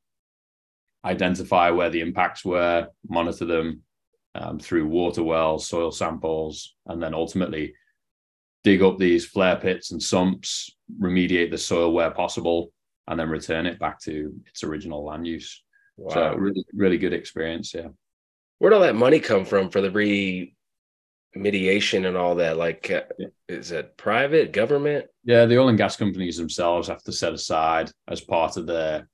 [1.05, 3.83] identify where the impacts were, monitor them
[4.35, 7.75] um, through water wells, soil samples, and then ultimately
[8.65, 10.71] dig up these flare pits and sumps,
[11.01, 12.73] remediate the soil where possible,
[13.07, 15.63] and then return it back to its original land use.
[15.97, 16.15] Wow.
[16.15, 17.73] So really, really good experience.
[17.75, 17.89] Yeah.
[18.59, 19.91] Where'd all that money come from for the
[21.37, 22.57] remediation and all that?
[22.57, 23.29] Like, uh, yeah.
[23.49, 25.07] is it private, government?
[25.25, 29.09] Yeah, the oil and gas companies themselves have to set aside as part of their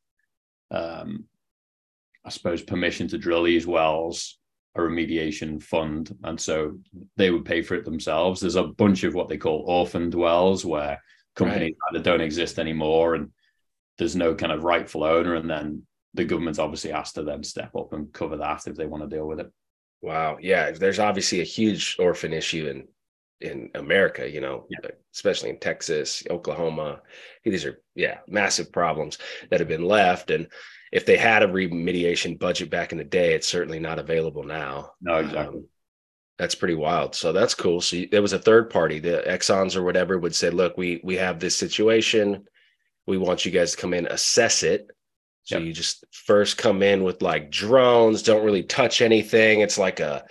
[0.74, 1.24] um,
[2.24, 4.38] I suppose, permission to drill these wells
[4.76, 6.16] a remediation fund.
[6.24, 6.78] And so
[7.16, 8.40] they would pay for it themselves.
[8.40, 11.00] There's a bunch of what they call orphaned wells where
[11.36, 11.96] companies right.
[11.96, 13.30] either don't exist anymore and
[13.98, 15.36] there's no kind of rightful owner.
[15.36, 18.86] And then the government obviously has to then step up and cover that if they
[18.86, 19.52] want to deal with it.
[20.00, 20.38] Wow.
[20.40, 20.72] Yeah.
[20.72, 22.88] There's obviously a huge orphan issue in
[23.44, 24.90] in America, you know, yeah.
[25.14, 27.00] especially in Texas, Oklahoma.
[27.44, 29.18] These are, yeah, massive problems
[29.50, 30.30] that have been left.
[30.30, 30.48] And
[30.92, 34.92] if they had a remediation budget back in the day, it's certainly not available now.
[35.00, 35.58] No, exactly.
[35.58, 35.66] Um,
[36.38, 37.14] that's pretty wild.
[37.14, 37.80] So that's cool.
[37.80, 41.14] So there was a third party, the Exxon's or whatever, would say, "Look, we we
[41.16, 42.44] have this situation.
[43.06, 44.88] We want you guys to come in, assess it.
[45.44, 45.66] So yep.
[45.66, 49.60] you just first come in with like drones, don't really touch anything.
[49.60, 50.24] It's like a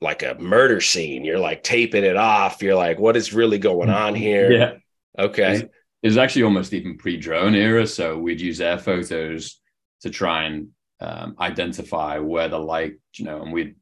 [0.00, 1.24] like a murder scene.
[1.24, 2.62] You're like taping it off.
[2.62, 4.50] You're like, what is really going on here?
[4.50, 4.72] Yeah.
[5.18, 5.68] Okay.
[6.02, 7.86] It was actually almost even pre-drone era.
[7.86, 9.60] So we'd use air photos
[10.00, 10.68] to try and
[11.00, 13.74] um, identify where the light, you know, and we'd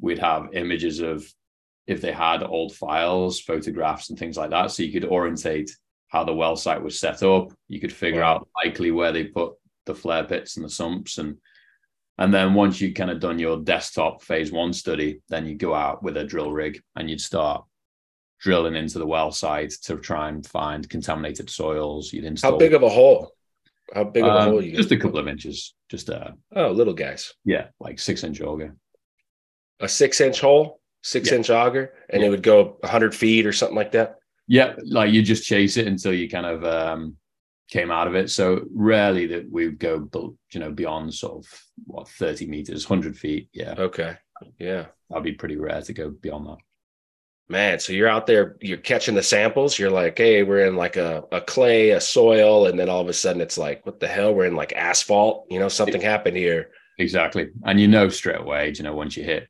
[0.00, 1.26] we'd have images of
[1.86, 4.70] if they had old files, photographs, and things like that.
[4.70, 5.70] So you could orientate
[6.08, 7.52] how the well site was set up.
[7.68, 8.36] You could figure wow.
[8.36, 9.54] out likely where they put
[9.86, 11.36] the flare pits and the sumps and
[12.18, 15.74] and then once you kind of done your desktop phase one study, then you go
[15.74, 17.64] out with a drill rig and you'd start
[18.40, 22.12] drilling into the well site to try and find contaminated soils.
[22.12, 22.52] You'd install.
[22.52, 23.32] How big of a hole?
[23.94, 24.64] How big of a um, hole?
[24.64, 25.74] You just a couple of inches.
[25.90, 27.34] Just a oh, little guys.
[27.44, 28.76] Yeah, like six inch auger.
[29.80, 31.36] A six inch hole, six yeah.
[31.36, 32.28] inch auger, and yeah.
[32.28, 34.16] it would go hundred feet or something like that.
[34.48, 37.16] Yeah, like you just chase it until you kind of um
[37.70, 38.30] came out of it.
[38.30, 40.08] So rarely that we would go,
[40.52, 43.48] you know, beyond sort of what thirty meters, hundred feet.
[43.52, 43.74] Yeah.
[43.78, 44.16] Okay.
[44.58, 46.58] Yeah, that'd be pretty rare to go beyond that.
[47.48, 49.78] Man, so you're out there, you're catching the samples.
[49.78, 53.08] You're like, hey, we're in like a, a clay, a soil, and then all of
[53.08, 54.34] a sudden it's like, what the hell?
[54.34, 55.46] We're in like asphalt.
[55.48, 56.70] You know, something happened here.
[56.98, 58.72] Exactly, and you know straight away.
[58.76, 59.48] You know, once you hit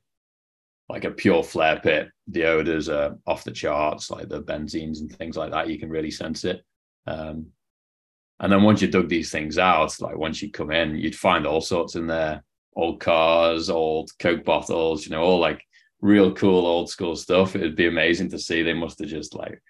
[0.88, 5.10] like a pure flare pit, the odors are off the charts, like the benzenes and
[5.10, 5.68] things like that.
[5.68, 6.62] You can really sense it.
[7.06, 7.46] Um,
[8.40, 11.46] and then once you dug these things out, like once you come in, you'd find
[11.46, 12.42] all sorts in there
[12.76, 15.62] old cars, old Coke bottles, you know, all like
[16.00, 17.56] real cool old school stuff.
[17.56, 18.62] It'd be amazing to see.
[18.62, 19.62] They must have just like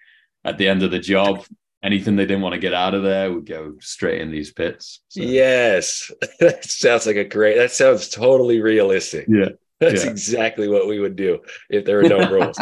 [0.43, 1.45] at the end of the job,
[1.81, 5.01] anything they didn't want to get out of there would go straight in these pits.
[5.07, 5.21] So.
[5.21, 6.11] Yes.
[6.39, 9.25] that sounds like a great, that sounds totally realistic.
[9.27, 9.49] Yeah.
[9.79, 10.09] That's yeah.
[10.09, 12.57] exactly what we would do if there were no rules.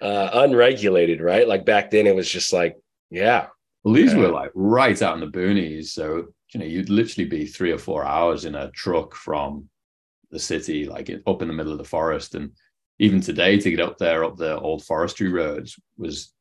[0.00, 1.46] uh, unregulated, right?
[1.46, 2.78] Like back then, it was just like,
[3.10, 3.48] yeah,
[3.82, 5.86] well, these were like right out in the boonies.
[5.86, 9.68] So, you know, you'd literally be three or four hours in a truck from
[10.30, 12.34] the city, like up in the middle of the forest.
[12.34, 12.52] And
[12.98, 16.32] even today, to get up there, up the old forestry roads was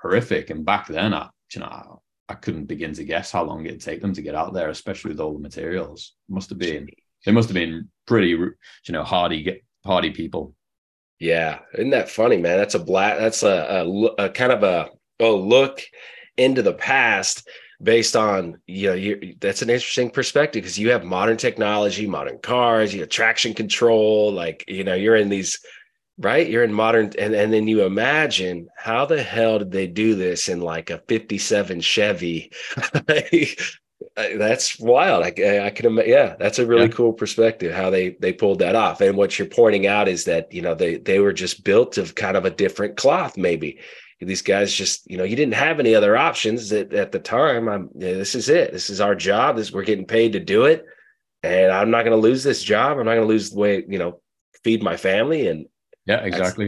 [0.00, 0.50] horrific.
[0.50, 4.00] And back then, I, you know, I couldn't begin to guess how long it'd take
[4.00, 6.14] them to get out there, especially with all the materials.
[6.28, 6.88] It must have been,
[7.24, 8.54] they must have been pretty, you
[8.90, 10.54] know, hardy, hardy people.
[11.18, 11.60] Yeah.
[11.74, 12.58] Isn't that funny, man?
[12.58, 15.80] That's a black, that's a, a, a kind of a, a look
[16.36, 17.48] into the past
[17.82, 22.38] based on you know you, that's an interesting perspective because you have modern technology modern
[22.38, 25.58] cars you have traction control like you know you're in these
[26.18, 26.48] right?
[26.48, 30.48] You're in modern and, and then you imagine how the hell did they do this
[30.48, 32.52] in like a 57 chevy?
[34.16, 35.24] Uh, that's wild.
[35.24, 36.92] I, I can yeah that's a really yeah.
[36.92, 39.00] cool perspective how they they pulled that off.
[39.00, 42.14] And what you're pointing out is that you know they they were just built of
[42.14, 43.78] kind of a different cloth maybe
[44.24, 47.68] these guys just you know you didn't have any other options at, at the time.
[47.68, 48.72] I'm this is it.
[48.72, 49.56] This is our job.
[49.56, 50.84] This we're getting paid to do it.
[51.42, 52.98] And i'm not going to lose this job.
[52.98, 54.20] I'm not going to lose the way you know
[54.62, 55.48] feed my family.
[55.48, 55.66] And
[56.06, 56.66] yeah exactly.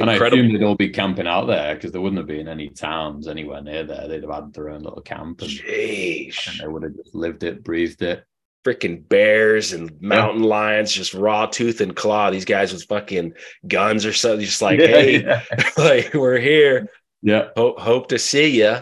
[0.00, 0.38] and incredible.
[0.38, 3.28] I assume they'd all be camping out there because there wouldn't have been any towns
[3.28, 4.08] anywhere near there.
[4.08, 7.62] They'd have had their own little camp and, and they would have just lived it,
[7.62, 8.24] breathed it.
[8.64, 10.48] Freaking bears and mountain yeah.
[10.48, 12.30] lions, just raw tooth and claw.
[12.30, 13.34] These guys with fucking
[13.68, 15.42] guns or something, just like, yeah, hey, yeah.
[15.76, 16.88] like we're here.
[17.22, 17.48] Yeah.
[17.56, 18.78] Hope, hope to see you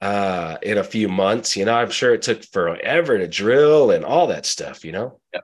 [0.00, 1.56] uh, in a few months.
[1.56, 5.20] You know, I'm sure it took forever to drill and all that stuff, you know?
[5.34, 5.40] Yeah.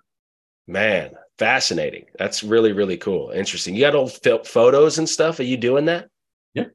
[0.67, 2.07] Man, fascinating.
[2.19, 3.31] That's really, really cool.
[3.31, 3.75] Interesting.
[3.75, 4.13] You got old
[4.47, 5.39] photos and stuff.
[5.41, 6.09] Are you doing that?
[6.55, 6.67] Yeah.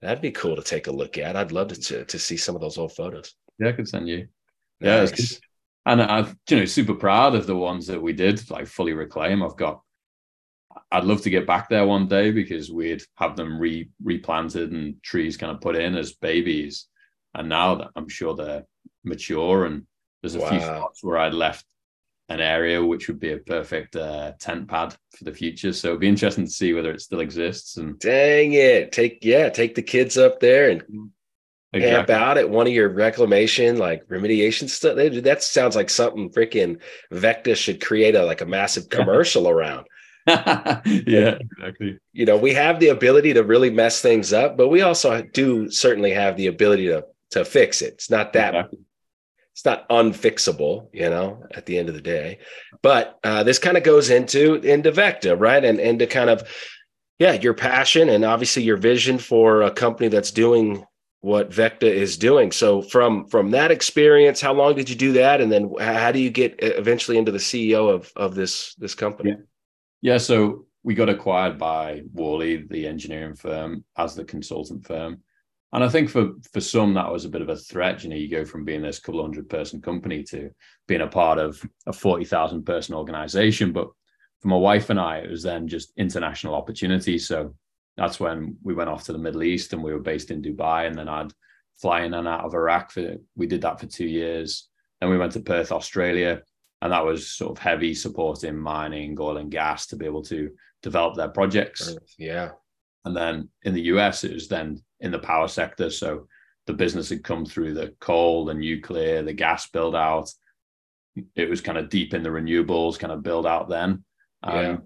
[0.00, 1.36] That'd be cool to take a look at.
[1.36, 3.34] I'd love to, to, to see some of those old photos.
[3.58, 4.28] Yeah, I could send you.
[4.80, 5.40] Nice.
[5.84, 9.42] And I've, you know, super proud of the ones that we did, like fully reclaim.
[9.42, 9.80] I've got
[10.90, 15.02] I'd love to get back there one day because we'd have them re replanted and
[15.02, 16.86] trees kind of put in as babies.
[17.34, 18.64] And now that I'm sure they're
[19.04, 19.86] mature and
[20.20, 20.50] there's a wow.
[20.50, 21.64] few spots where I'd left
[22.28, 25.72] an area which would be a perfect uh, tent pad for the future.
[25.72, 27.76] So it'd be interesting to see whether it still exists.
[27.76, 31.10] And dang it, take yeah, take the kids up there and
[31.72, 31.96] exactly.
[31.96, 34.96] camp out at one of your reclamation like remediation stuff.
[34.96, 36.80] That sounds like something freaking
[37.12, 39.86] VECKTA should create a like a massive commercial around.
[40.26, 41.98] yeah, exactly.
[42.12, 45.68] You know, we have the ability to really mess things up, but we also do
[45.70, 47.94] certainly have the ability to to fix it.
[47.94, 48.78] It's not that exactly.
[49.52, 52.38] it's not unfixable, you know, at the end of the day.
[52.82, 55.64] But uh, this kind of goes into into VECKTA, right?
[55.64, 56.48] And into kind of
[57.18, 60.84] yeah, your passion and obviously your vision for a company that's doing
[61.22, 62.50] what VECKTA is doing.
[62.50, 66.18] So from from that experience, how long did you do that, and then how do
[66.18, 69.30] you get uh, eventually into the CEO of of this this company?
[69.30, 69.36] Yeah,
[70.12, 75.22] yeah so we got acquired by Worley, the engineering firm, as the consultant firm.
[75.72, 78.02] And I think for for some that was a bit of a threat.
[78.02, 80.50] You know, you go from being this couple hundred person company to
[80.88, 83.72] being a part of a forty thousand person organization.
[83.72, 83.88] But
[84.40, 87.16] for my wife and I, it was then just international opportunity.
[87.16, 87.54] So
[87.96, 90.86] that's when we went off to the Middle East and we were based in Dubai.
[90.86, 91.32] And then I'd
[91.80, 94.68] fly in and out of Iraq for we did that for two years.
[95.00, 96.42] Then we went to Perth, Australia,
[96.80, 100.50] and that was sort of heavy supporting mining, oil and gas to be able to
[100.82, 101.94] develop their projects.
[102.18, 102.50] Yeah.
[103.04, 105.90] And then in the US, it was then in the power sector.
[105.90, 106.28] So
[106.66, 110.30] the business had come through the coal, the nuclear, the gas build out.
[111.34, 114.04] It was kind of deep in the renewables kind of build out then.
[114.42, 114.76] Um, yeah.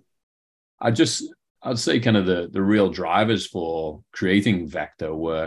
[0.81, 1.25] I just
[1.67, 5.47] I'd say kind of the the real drivers for creating VECKTA were,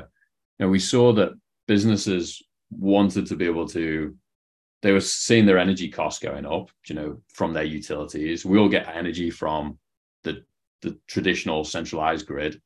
[0.60, 1.32] you know, we saw that
[1.68, 4.16] businesses wanted to be able to
[4.82, 8.46] they were seeing their energy costs going up, you know, from their utilities.
[8.46, 9.80] We all get energy from
[10.24, 10.44] the
[10.82, 12.62] the traditional centralized grid.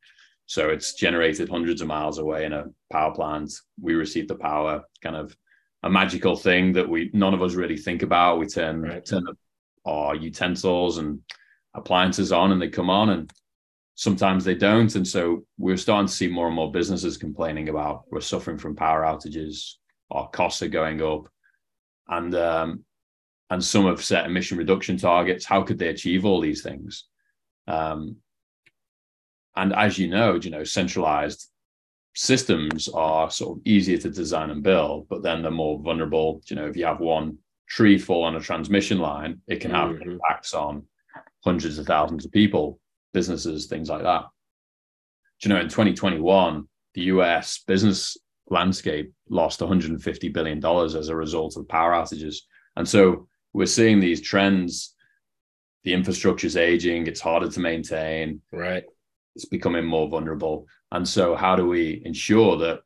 [0.48, 3.54] So it's generated hundreds of miles away in a power plant.
[3.80, 5.36] We receive the power, kind of
[5.84, 8.40] a magical thing that we none of us really think about.
[8.40, 9.06] We turn right.
[9.06, 9.26] turn
[9.86, 11.20] our utensils and
[11.76, 13.32] appliances on and they come on and
[13.96, 14.94] sometimes they don't.
[14.96, 18.76] And so we're starting to see more and more businesses complaining about we're suffering from
[18.76, 19.74] power outages,
[20.12, 21.28] our costs are going up.
[22.08, 22.86] And um,
[23.50, 25.46] and some have set emission reduction targets.
[25.46, 27.06] How could they achieve all these things?
[27.68, 28.18] Um,
[29.56, 31.50] and as you know, you know, centralized
[32.16, 36.42] systems are sort of easier to design and build, but then they're more vulnerable.
[36.48, 37.38] You know, if you have one
[37.70, 40.12] tree fall on a transmission line, it can have mm-hmm.
[40.12, 40.84] impacts on
[41.44, 42.80] hundreds of thousands of people,
[43.14, 44.24] businesses, things like that.
[45.42, 48.18] Do you know, in 2021, the US business
[48.50, 52.38] landscape lost 150 billion dollars as a result of power outages,
[52.76, 54.96] and so we're seeing these trends.
[55.84, 58.42] The infrastructure is aging; it's harder to maintain.
[58.52, 58.86] Right
[59.36, 60.68] it's becoming more vulnerable.
[60.92, 62.82] And so, how do we ensure that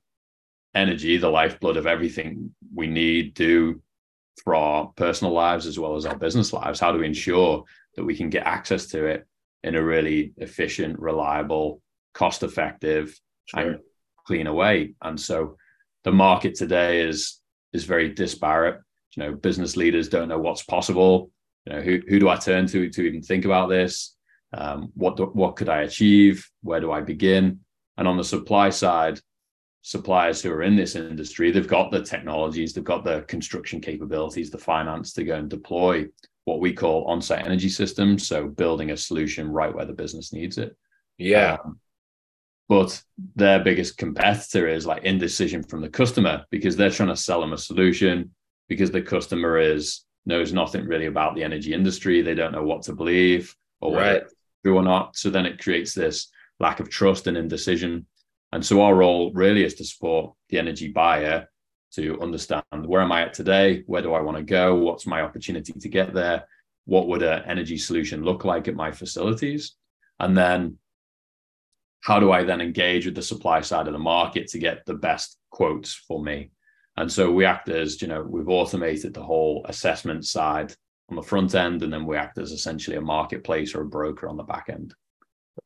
[0.73, 3.81] energy, the lifeblood of everything we need, do
[4.43, 6.79] for our personal lives as well as our business lives?
[6.79, 7.63] How do we ensure
[7.95, 9.27] that we can get access to it
[9.63, 11.81] in a really efficient, reliable,
[12.13, 13.59] cost effective, sure.
[13.59, 13.79] and
[14.25, 14.93] cleaner way?
[15.01, 15.57] And so,
[16.03, 17.39] the market today is
[17.73, 18.79] is very disparate.
[19.15, 21.31] You know, business leaders don't know what's possible.
[21.65, 24.17] You know, who who do I turn to to even think about this?
[24.53, 26.49] um, what do, what could I achieve?
[26.61, 27.59] Where do I begin?
[27.97, 29.19] And on the supply side,
[29.81, 34.49] suppliers who are in this industry, they've got the technologies, they've got the construction capabilities,
[34.51, 36.05] the finance to go and deploy
[36.47, 38.25] what we call on-site energy systems.
[38.25, 40.77] So building a solution right where the business needs it.
[41.17, 41.57] Yeah.
[41.61, 41.81] Um,
[42.69, 43.03] but
[43.35, 47.51] their biggest competitor is like indecision from the customer because they're trying to sell them
[47.51, 48.31] a solution
[48.69, 52.21] because the customer is knows nothing really about the energy industry.
[52.21, 54.23] They don't know what to believe or right
[54.63, 55.17] true or not.
[55.17, 56.29] So then it creates this
[56.61, 58.05] lack of trust and indecision.
[58.53, 61.49] And so our role really is to support the energy buyer
[61.97, 63.83] to understand where am I at today?
[63.85, 64.75] Where do I want to go?
[64.75, 66.47] What's my opportunity to get there?
[66.85, 69.75] What would an energy solution look like at my facilities?
[70.19, 70.77] And then
[72.01, 74.93] how do I then engage with the supply side of the market to get the
[74.93, 76.51] best quotes for me?
[76.95, 80.73] And so we act as, you know, we've automated the whole assessment side
[81.09, 84.27] on the front end, and then we act as essentially a marketplace or a broker
[84.27, 84.93] on the back end.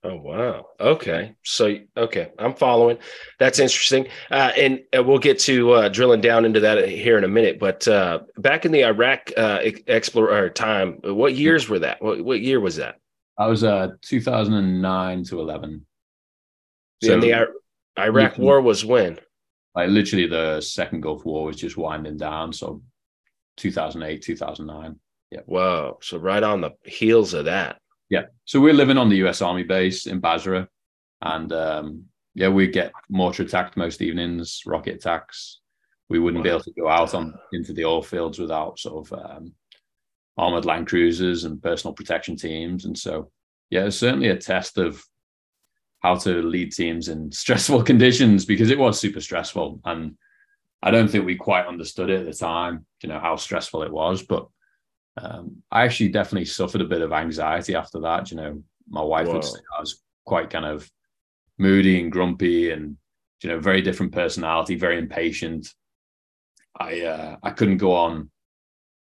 [0.04, 0.68] Oh wow.
[0.80, 1.36] Okay.
[1.44, 2.98] So okay, I'm following.
[3.39, 4.08] That's interesting.
[4.30, 7.60] Uh, and uh, we'll get to uh, drilling down into that here in a minute.
[7.60, 12.02] But uh, back in the Iraq uh, explorer time, what years were that?
[12.02, 12.96] What, what year was that?
[13.38, 15.86] I was uh 2009 to 11.
[17.04, 17.46] So and the I-
[17.98, 19.20] Iraq War was when?
[19.76, 22.54] Like literally, the second Gulf War was just winding down.
[22.54, 22.82] So
[23.58, 25.00] 2008, 2009.
[25.32, 25.39] Yeah.
[25.46, 25.98] Wow.
[26.02, 27.80] So right on the heels of that.
[28.12, 28.24] Yeah.
[28.43, 30.68] So we're living on the US Army base in Basra.
[31.22, 32.03] And um,
[32.36, 35.62] yeah, we get mortar attacked most evenings, rocket attacks.
[36.09, 36.43] We wouldn't wow.
[36.43, 39.53] be able to go out on into the oil fields without sort of um,
[40.38, 42.84] armored land cruisers and personal protection teams.
[42.84, 43.32] And so,
[43.70, 45.01] yeah, it's certainly a test of
[45.99, 49.80] how to lead teams in stressful conditions because it was super stressful.
[49.86, 50.18] And
[50.84, 53.91] I don't think we quite understood it at the time, you know, how stressful it
[53.91, 54.22] was.
[54.22, 54.47] But
[55.18, 58.32] um, I actually definitely suffered a bit of anxiety after that.
[58.32, 59.34] You know, my wife Whoa.
[59.34, 60.89] would say I was quite kind of
[61.57, 62.97] moody and grumpy and,
[63.43, 65.68] you know, very different personality, very impatient.
[66.80, 68.30] I uh, I couldn't go on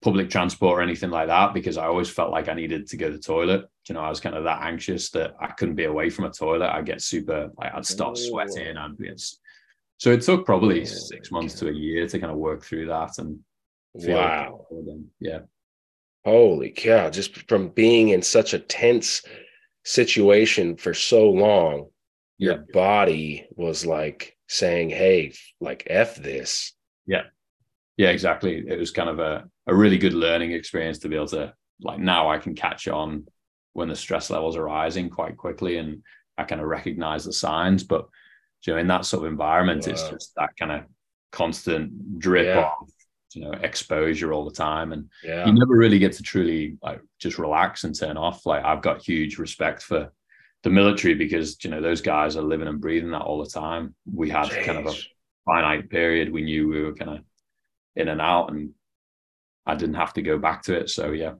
[0.03, 3.09] public transport or anything like that because I always felt like I needed to go
[3.09, 3.66] to the toilet.
[3.88, 6.30] You know, I was kind of that anxious that I couldn't be away from a
[6.30, 6.70] toilet.
[6.70, 8.76] I'd get super, like, I'd start sweating.
[8.76, 9.38] and it's
[9.99, 13.18] so it took probably six months to a year to kind of work through that
[13.18, 13.38] and
[13.95, 14.66] wow,
[15.20, 15.40] yeah.
[16.25, 17.11] Holy cow!
[17.11, 19.23] Just from being in such a tense
[19.85, 21.89] situation for so long,
[22.39, 26.73] your body was like saying, "Hey, like f this."
[27.07, 27.25] Yeah,
[27.97, 28.64] yeah, exactly.
[28.66, 31.99] It was kind of a, a really good learning experience to be able to like
[31.99, 33.27] now I can catch on
[33.73, 36.03] when the stress levels are rising quite quickly and
[36.39, 37.85] I kind of recognize the signs.
[37.85, 38.07] But
[38.66, 39.93] you know, in that sort of environment, wow.
[39.93, 40.83] it's just that kind of
[41.33, 42.70] constant drip yeah.
[42.81, 42.89] of
[43.35, 45.47] you know exposure all the time and yeah.
[45.47, 49.03] you never really get to truly like just relax and turn off like i've got
[49.03, 50.12] huge respect for
[50.62, 53.95] the military because you know those guys are living and breathing that all the time
[54.12, 54.64] we had Jeez.
[54.64, 54.99] kind of a
[55.45, 57.24] finite period we knew we were kind of
[57.97, 58.70] in and out and
[59.66, 60.91] I didn't have to go back to it.
[60.91, 61.35] So yeah.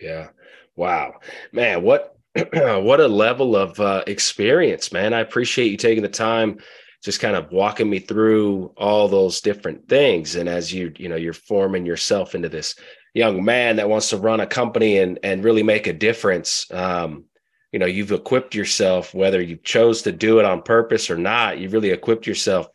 [0.00, 0.28] Yeah.
[0.76, 1.14] Wow.
[1.52, 2.16] Man, what
[2.52, 5.12] what a level of uh, experience, man.
[5.12, 6.58] I appreciate you taking the time
[7.04, 11.16] just kind of walking me through all those different things and as you you know
[11.16, 12.74] you're forming yourself into this
[13.14, 17.24] young man that wants to run a company and and really make a difference um,
[17.72, 21.58] you know you've equipped yourself whether you chose to do it on purpose or not
[21.58, 22.68] you've really equipped yourself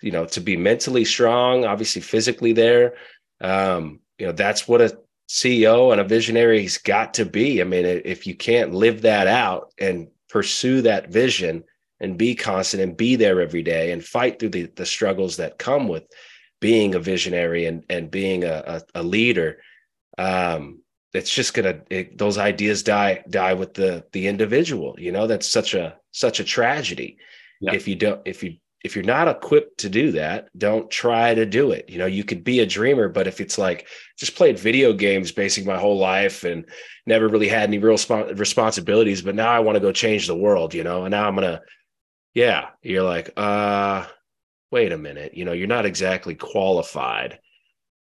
[0.00, 2.94] you know, to be mentally strong, obviously physically there.
[3.40, 4.98] Um, you know, that's what a
[5.28, 7.60] CEO and a visionary's got to be.
[7.60, 11.64] I mean, if you can't live that out and pursue that vision
[12.00, 15.58] and be constant and be there every day and fight through the, the struggles that
[15.58, 16.04] come with
[16.60, 19.60] being a visionary and, and being a, a, a leader,
[20.16, 20.80] um,
[21.14, 24.94] it's just gonna it, those ideas die die with the the individual.
[24.98, 27.18] You know, that's such a such a tragedy
[27.60, 27.74] yeah.
[27.74, 31.44] if you don't if you if you're not equipped to do that, don't try to
[31.44, 31.88] do it.
[31.88, 35.32] You know, you could be a dreamer, but if it's like just played video games
[35.32, 36.64] basically my whole life and
[37.04, 40.36] never really had any real sp- responsibilities, but now I want to go change the
[40.36, 41.60] world, you know, and now I'm going to,
[42.34, 44.06] yeah, you're like, uh,
[44.70, 47.38] wait a minute, you know, you're not exactly qualified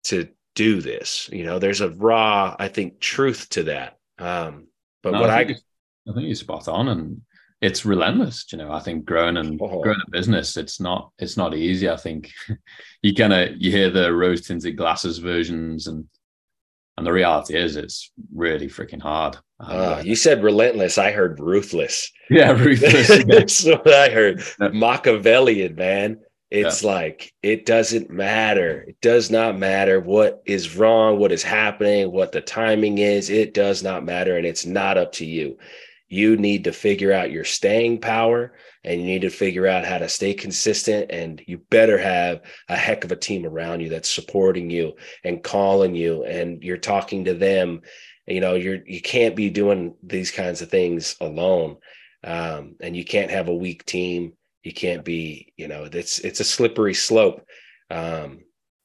[0.05, 1.29] to do this.
[1.33, 3.99] You know, there's a raw, I think, truth to that.
[4.19, 4.69] Um,
[5.03, 6.89] but no, what I, I, I think you're spot on.
[6.89, 7.23] And
[7.61, 8.47] it's relentless.
[8.53, 9.81] You know, I think growing and oh.
[9.83, 11.89] growing a business, it's not it's not easy.
[11.89, 12.31] I think
[13.03, 16.07] you kind of you hear the rose tinted glasses versions, and
[17.01, 19.39] and the reality is it's really freaking hard.
[19.59, 20.99] uh, you said relentless.
[20.99, 22.13] I heard ruthless.
[22.33, 23.25] Yeah, ruthless.
[23.27, 24.41] That's what I heard.
[24.61, 24.69] Yeah.
[24.69, 26.21] Machiavellian, man.
[26.49, 26.91] It's yeah.
[26.91, 28.83] like it doesn't matter.
[28.83, 33.31] It does not matter what is wrong, what is happening, what the timing is.
[33.31, 35.59] It does not matter, and it's not up to you
[36.11, 38.53] you need to figure out your staying power
[38.83, 42.77] and you need to figure out how to stay consistent and you better have a
[42.77, 44.93] heck of a team around you that's supporting you
[45.23, 47.81] and calling you and you're talking to them.
[48.27, 51.77] You know you're you can't be doing these kinds of things alone
[52.25, 54.33] um, and you can't have a weak team.
[54.65, 57.47] You can't be you know it's it's a slippery slope
[57.89, 58.41] um,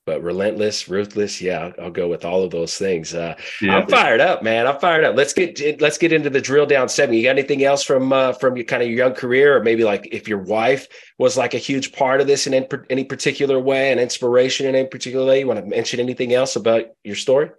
[0.06, 1.42] but relentless, ruthless.
[1.42, 3.14] Yeah, I'll, I'll, go with all of those things.
[3.14, 3.78] Uh, yeah.
[3.78, 4.68] I'm fired up, man.
[4.68, 5.16] I'm fired up.
[5.16, 7.16] Let's get let's get into the drill down seven.
[7.16, 9.84] You got anything else from uh, from your kind of your young career, or maybe
[9.84, 10.88] like if your wife
[11.18, 14.88] was like a huge part of this in any particular way, an inspiration in any
[14.88, 15.40] particular way?
[15.40, 17.50] You want to mention anything else about your story?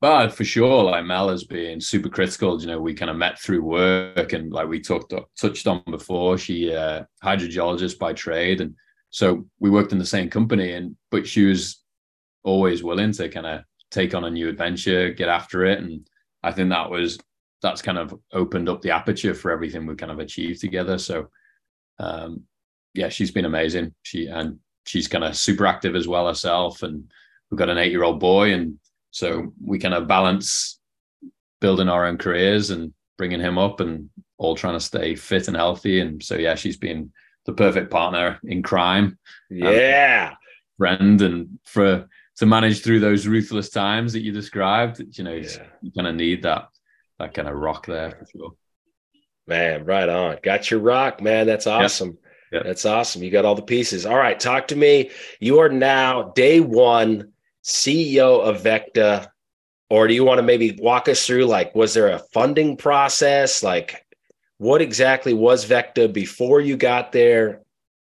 [0.00, 2.60] But for sure, like Mel has been super critical.
[2.60, 6.38] You know, we kind of met through work, and like we talked touched on before,
[6.38, 8.74] she uh, hydrogeologist by trade, and
[9.12, 11.80] so we worked in the same company, and but she was
[12.42, 13.60] always willing to kind of
[13.90, 16.08] take on a new adventure, get after it, and
[16.42, 17.18] I think that was
[17.62, 20.98] that's kind of opened up the aperture for everything we've kind of achieved together.
[20.98, 21.28] So,
[22.00, 22.42] um,
[22.94, 23.94] yeah, she's been amazing.
[24.02, 27.04] She and she's kind of super active as well herself, and
[27.50, 28.78] we've got an eight-year-old boy, and
[29.10, 30.80] so we kind of balance
[31.60, 34.08] building our own careers and bringing him up, and
[34.38, 36.00] all trying to stay fit and healthy.
[36.00, 37.12] And so, yeah, she's been
[37.46, 39.04] the perfect partner in crime.
[39.04, 39.16] Um,
[39.50, 40.34] yeah.
[40.78, 45.66] Friend and for to manage through those ruthless times that you described, you know, yeah.
[45.82, 46.68] you kind of need that
[47.18, 48.52] that kind of rock there for sure.
[49.46, 50.38] Man, right on.
[50.42, 51.46] Got your rock, man.
[51.46, 52.18] That's awesome.
[52.50, 53.22] That's awesome.
[53.22, 54.04] You got all the pieces.
[54.04, 55.10] All right, talk to me.
[55.40, 57.32] You are now day one
[57.64, 59.28] CEO of VECKTA.
[59.88, 63.62] Or do you want to maybe walk us through like, was there a funding process?
[63.62, 64.01] Like,
[64.62, 67.62] what exactly was VECKTA before you got there?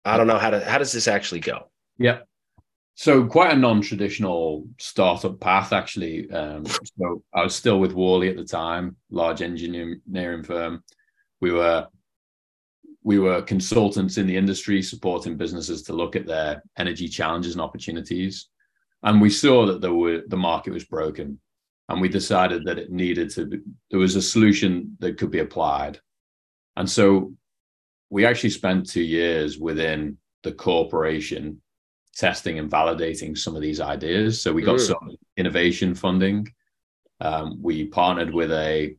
[0.04, 1.68] I don't know how to how does this actually go?
[1.98, 2.18] Yeah.
[2.94, 6.30] So quite a non-traditional startup path, actually.
[6.30, 10.84] Um, so I was still with Worley at the time, large engineering firm.
[11.40, 11.88] We were
[13.02, 17.60] we were consultants in the industry supporting businesses to look at their energy challenges and
[17.60, 18.48] opportunities.
[19.02, 21.40] And we saw that there were the market was broken.
[21.88, 23.58] And we decided that it needed to be,
[23.90, 26.00] there was a solution that could be applied.
[26.76, 27.32] And so
[28.10, 31.60] we actually spent two years within the corporation
[32.14, 34.40] testing and validating some of these ideas.
[34.40, 34.86] So we got mm.
[34.86, 36.48] some innovation funding.
[37.20, 38.96] Um, we partnered with a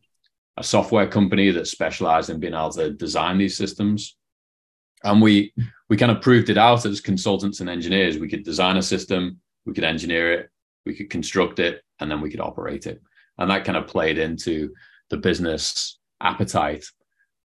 [0.57, 4.17] a software company that specialized in being able to design these systems.
[5.03, 5.53] And we
[5.89, 8.17] we kind of proved it out as consultants and engineers.
[8.17, 10.49] We could design a system, we could engineer it,
[10.85, 13.01] we could construct it, and then we could operate it.
[13.37, 14.73] And that kind of played into
[15.09, 16.85] the business appetite.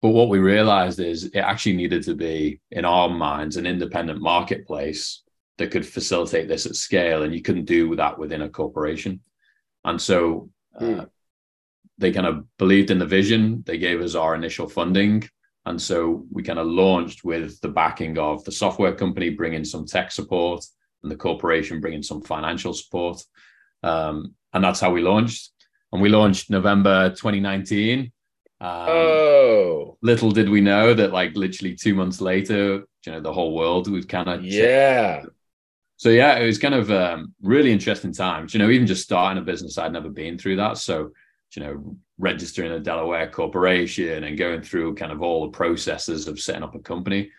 [0.02, 4.22] But what we realized is it actually needed to be, in our minds, an independent
[4.22, 5.24] marketplace
[5.58, 7.24] that could facilitate this at scale.
[7.24, 9.20] And you couldn't do that within a corporation.
[9.84, 11.10] And so uh, mm
[12.00, 13.62] they kind of believed in the vision.
[13.66, 15.30] They gave us our initial funding.
[15.66, 19.86] And so we kind of launched with the backing of the software company bringing some
[19.86, 20.64] tech support
[21.04, 23.22] and the corporation bringing some financial support.
[23.84, 25.52] Um, and that's how we launched.
[25.92, 28.12] And we launched November 2019.
[28.62, 33.34] Um, oh, little did we know that, like, literally two months later, you know, the
[33.34, 35.24] whole world was kind of yeah.
[35.98, 38.54] So yeah, it was kind of um, really interesting times.
[38.54, 40.78] You know, even just starting a business, I'd never been through that.
[40.78, 41.12] So
[41.56, 46.40] you know, registering a Delaware corporation and going through kind of all the processes of
[46.40, 47.32] setting up a company.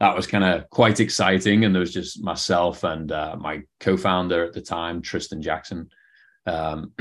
[0.00, 1.64] That was kind of quite exciting.
[1.64, 5.88] And there was just myself and uh, my co founder at the time, Tristan Jackson.
[6.46, 6.92] Um,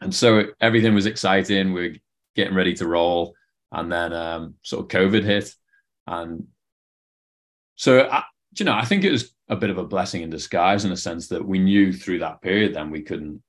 [0.00, 1.72] and so everything was exciting.
[1.72, 2.00] We
[2.38, 3.34] getting ready to roll.
[3.70, 5.54] And then um, sort of COVID hit.
[6.06, 6.46] And
[7.74, 8.24] so, I,
[8.58, 10.96] you know, I think it was a bit of a blessing in disguise in the
[10.96, 13.42] sense that we knew through that period then we couldn't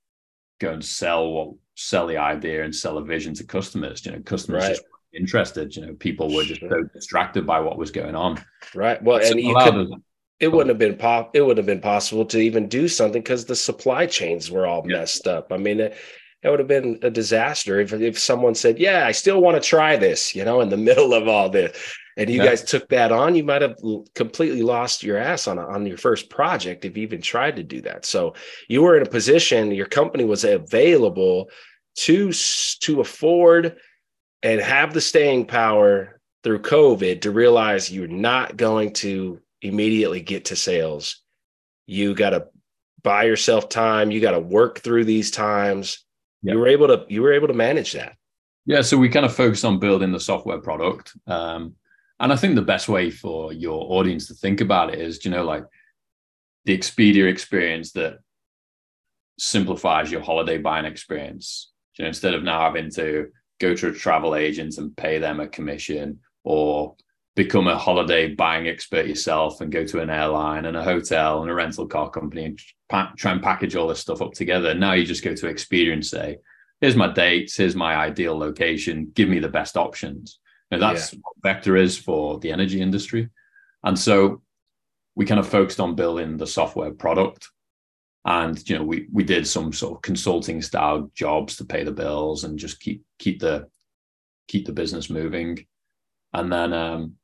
[0.60, 4.06] go and sell what sell the idea and sell a vision to customers.
[4.06, 4.70] You know, customers right.
[4.72, 4.84] just
[5.14, 5.76] interested.
[5.76, 8.44] You know, people were just so distracted by what was going on.
[8.76, 9.02] Right.
[9.02, 9.94] Well, and you could,
[10.42, 11.36] it wouldn't have been pop.
[11.36, 14.84] It wouldn't have been possible to even do something because the supply chains were all
[14.86, 14.98] yeah.
[14.98, 15.54] messed up.
[15.54, 15.98] I mean, it,
[16.42, 19.68] it would have been a disaster if if someone said, "Yeah, I still want to
[19.68, 21.78] try this," you know, in the middle of all this
[22.20, 22.50] and you yeah.
[22.50, 23.78] guys took that on, you might have
[24.14, 27.80] completely lost your ass on on your first project if you even tried to do
[27.82, 28.06] that.
[28.06, 28.34] So
[28.68, 31.50] you were in a position, your company was available
[31.96, 33.78] to to afford
[34.44, 40.46] and have the staying power through COVID to realize you're not going to immediately get
[40.46, 41.22] to sales.
[41.88, 42.48] You got to
[43.02, 44.12] buy yourself time.
[44.12, 46.04] You got to work through these times.
[46.44, 46.54] Yep.
[46.54, 48.16] You were able to you were able to manage that.
[48.66, 51.14] Yeah, so we kind of focused on building the software product.
[51.28, 51.76] Um,
[52.20, 55.32] and I think the best way for your audience to think about it is, you
[55.32, 55.64] know, like
[56.66, 58.20] the Expedia experience that
[59.40, 61.72] simplifies your holiday buying experience.
[61.98, 63.30] You know, instead of now having to
[63.60, 66.96] go to a travel agent and pay them a commission or
[67.40, 71.50] become a holiday buying expert yourself and go to an airline and a hotel and
[71.50, 72.60] a rental car company and
[73.18, 74.74] try and package all this stuff up together.
[74.74, 76.40] Now you just go to Expedia and say,
[76.82, 80.40] here's my dates, here's my ideal location, give me the best options.
[80.70, 81.20] And that's yeah.
[81.22, 83.30] what VECKTA is for the energy industry.
[83.86, 84.42] And so
[85.16, 87.48] we kind of focused on building the software product.
[88.26, 91.94] And you know, we we did some sort of consulting style jobs to pay the
[91.94, 93.70] bills and just keep keep the
[94.50, 95.66] keep the business moving.
[96.34, 97.16] And then um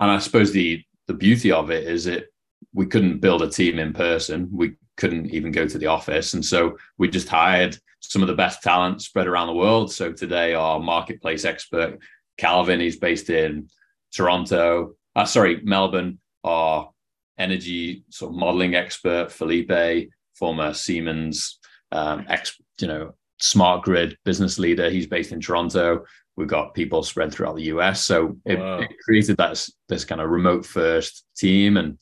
[0.00, 2.28] and I suppose the the beauty of it is it
[2.72, 4.48] we couldn't build a team in person.
[4.52, 6.34] We couldn't even go to the office.
[6.34, 9.92] And so we just hired some of the best talent spread around the world.
[9.92, 11.98] So today our marketplace expert
[12.36, 13.68] Calvin, he's based in
[14.12, 16.90] Toronto, uh, sorry, Melbourne, our
[17.38, 21.58] energy sort of modeling expert, Felipe, former Siemens
[21.92, 24.90] um, ex, you know, smart grid business leader.
[24.90, 26.04] He's based in Toronto.
[26.36, 28.04] We've got people spread throughout the US.
[28.04, 28.80] So it, wow.
[28.80, 31.98] it created that this kind of remote first team and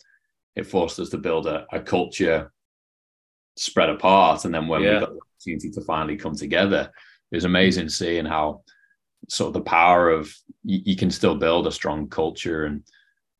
[0.57, 2.53] it forced us to build a, a culture
[3.57, 4.45] spread apart.
[4.45, 4.95] And then when yeah.
[4.95, 6.91] we got the opportunity to finally come together,
[7.31, 8.63] it was amazing seeing how
[9.29, 10.33] sort of the power of
[10.65, 12.83] you, you can still build a strong culture and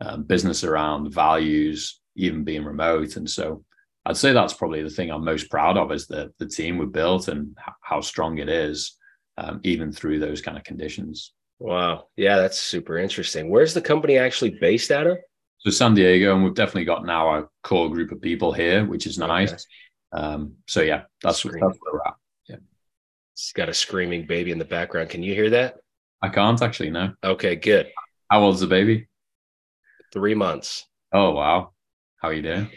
[0.01, 3.17] uh, business around values, even being remote.
[3.17, 3.65] And so
[4.05, 6.87] I'd say that's probably the thing I'm most proud of is the the team we
[6.87, 8.97] built and how strong it is,
[9.43, 11.33] um, even through those kind of conditions.
[11.59, 12.09] Wow.
[12.17, 13.51] Yeah, that's super interesting.
[13.51, 15.19] Where's the company actually based out of?
[15.59, 19.07] So San Diego, and we've definitely got now a core group of people here, which
[19.07, 19.53] is nice.
[19.53, 19.63] Okay.
[20.13, 21.61] Um, so yeah, that's, that's where
[21.93, 22.15] we're at.
[22.49, 22.57] Yeah.
[23.35, 25.11] It's got a screaming baby in the background.
[25.11, 25.77] Can you hear that?
[26.21, 26.91] I can't actually.
[26.91, 27.15] No.
[27.23, 27.91] Okay, good.
[28.31, 29.09] How old's the baby?
[30.13, 30.87] Three months.
[31.13, 31.73] Oh wow.
[32.17, 32.69] How are you doing?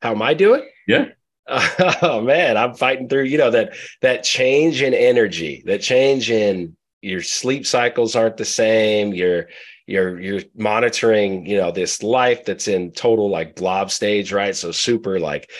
[0.00, 0.68] How am I doing?
[0.88, 1.06] Yeah.
[2.02, 3.24] Oh man, I'm fighting through.
[3.24, 8.44] You know that that change in energy, that change in your sleep cycles aren't the
[8.44, 9.12] same.
[9.12, 9.48] You're
[9.86, 11.46] you're you're monitoring.
[11.46, 14.54] You know this life that's in total like blob stage, right?
[14.54, 15.50] So super like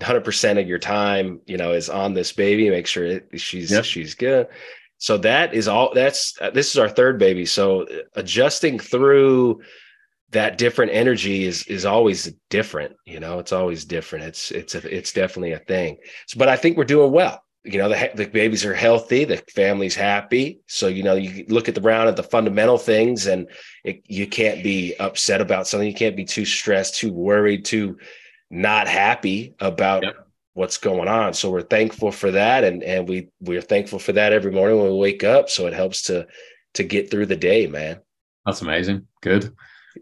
[0.00, 2.70] 100% of your time, you know, is on this baby.
[2.70, 3.84] Make sure it, she's yep.
[3.84, 4.46] she's good.
[4.98, 5.92] So that is all.
[5.94, 7.46] That's this is our third baby.
[7.46, 9.60] So uh, adjusting through
[10.30, 14.26] that different energy is is always different you know it's always different.
[14.26, 15.98] It's it's a, it's definitely a thing.
[16.26, 17.42] So, but i think we're doing well.
[17.64, 20.60] You know the, the babies are healthy the family's happy.
[20.66, 23.48] So you know you look at the round at the fundamental things and
[23.84, 25.88] it, you can't be upset about something.
[25.88, 27.98] You can't be too stressed too worried too
[28.50, 30.26] not happy about yep.
[30.54, 31.34] what's going on.
[31.34, 34.92] So we're thankful for that and and we we're thankful for that every morning when
[34.92, 35.48] we wake up.
[35.48, 36.26] So it helps to
[36.74, 38.00] to get through the day man.
[38.44, 39.06] That's amazing.
[39.22, 39.52] Good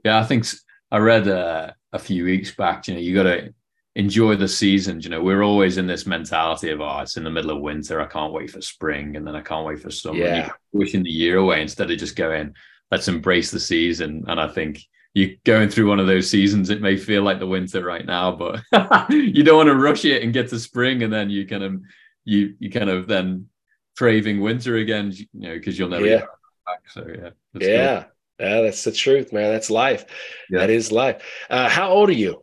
[0.05, 0.47] yeah, I think
[0.91, 2.89] I read uh, a few weeks back.
[2.89, 3.55] You know, you got to
[3.97, 5.05] enjoy the seasons.
[5.05, 8.01] You know, we're always in this mentality of, oh, it's in the middle of winter.
[8.01, 10.19] I can't wait for spring, and then I can't wait for summer.
[10.19, 10.51] Yeah.
[10.73, 12.55] wishing the year away instead of just going,
[12.91, 14.25] let's embrace the season.
[14.29, 14.81] And I think
[15.15, 16.69] you're going through one of those seasons.
[16.69, 18.61] It may feel like the winter right now, but
[19.11, 21.81] you don't want to rush it and get to spring, and then you kind of
[22.25, 23.49] you you kind of then
[23.97, 25.13] craving winter again.
[25.13, 26.19] You know, because you'll never yeah.
[26.19, 26.29] get
[26.67, 26.81] back.
[26.91, 28.03] So yeah, yeah.
[28.03, 28.13] Cool.
[28.39, 29.51] Yeah, that's the truth, man.
[29.53, 30.05] That's life.
[30.51, 30.61] Yeah.
[30.61, 31.23] That is life.
[31.49, 32.43] Uh, how old are you?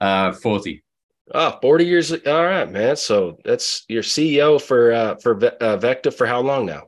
[0.00, 0.82] Uh, 40.
[1.32, 2.12] Oh, 40 years.
[2.12, 2.96] All right, man.
[2.96, 6.82] So that's your CEO for uh, for uh, VECKTA for how long now?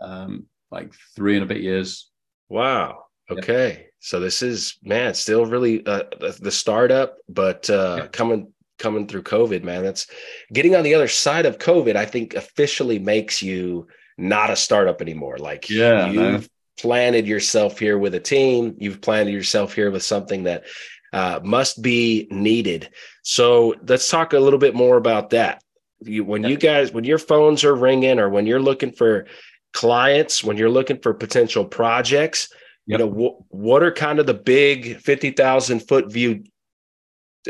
[0.00, 2.10] Um, like three and a bit years.
[2.48, 3.04] Wow.
[3.30, 3.78] Okay.
[3.78, 3.84] Yeah.
[4.00, 9.22] So this is man, still really uh, the, the startup, but uh, coming coming through
[9.22, 9.82] COVID, man.
[9.82, 10.06] That's
[10.52, 11.96] getting on the other side of COVID.
[11.96, 15.38] I think officially makes you not a startup anymore.
[15.38, 16.48] Like yeah, you've
[16.78, 18.76] planted yourself here with a team.
[18.78, 20.64] You've planted yourself here with something that
[21.12, 22.90] uh, must be needed.
[23.22, 25.62] So let's talk a little bit more about that.
[26.00, 29.26] You, when you guys, when your phones are ringing, or when you're looking for
[29.72, 32.48] clients, when you're looking for potential projects,
[32.86, 33.00] yep.
[33.00, 36.44] you know wh- what are kind of the big fifty thousand foot view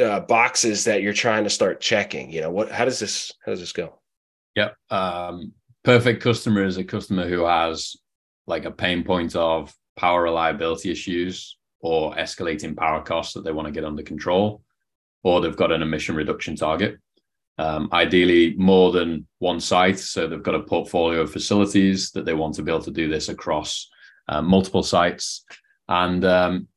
[0.00, 2.32] uh, boxes that you're trying to start checking?
[2.32, 2.70] You know what?
[2.70, 3.32] How does this?
[3.44, 4.00] How does this go?
[4.56, 4.74] Yep.
[4.88, 5.52] Um,
[5.84, 7.96] perfect customer is a customer who has
[8.48, 13.66] like a pain point of power reliability issues or escalating power costs that they want
[13.66, 14.62] to get under control,
[15.22, 16.98] or they've got an emission reduction target.
[17.58, 19.98] Um, ideally, more than one site.
[19.98, 23.08] So they've got a portfolio of facilities that they want to be able to do
[23.08, 23.88] this across
[24.28, 25.44] uh, multiple sites.
[25.88, 26.68] And um,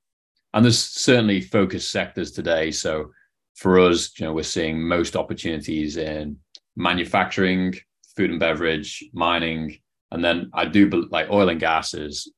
[0.53, 2.71] and there's certainly focus sectors today.
[2.71, 3.11] So
[3.55, 6.37] for us, you know, we're seeing most opportunities in
[6.75, 7.75] manufacturing,
[8.15, 9.77] food and beverage, mining,
[10.11, 12.31] and then I do like oil and gas is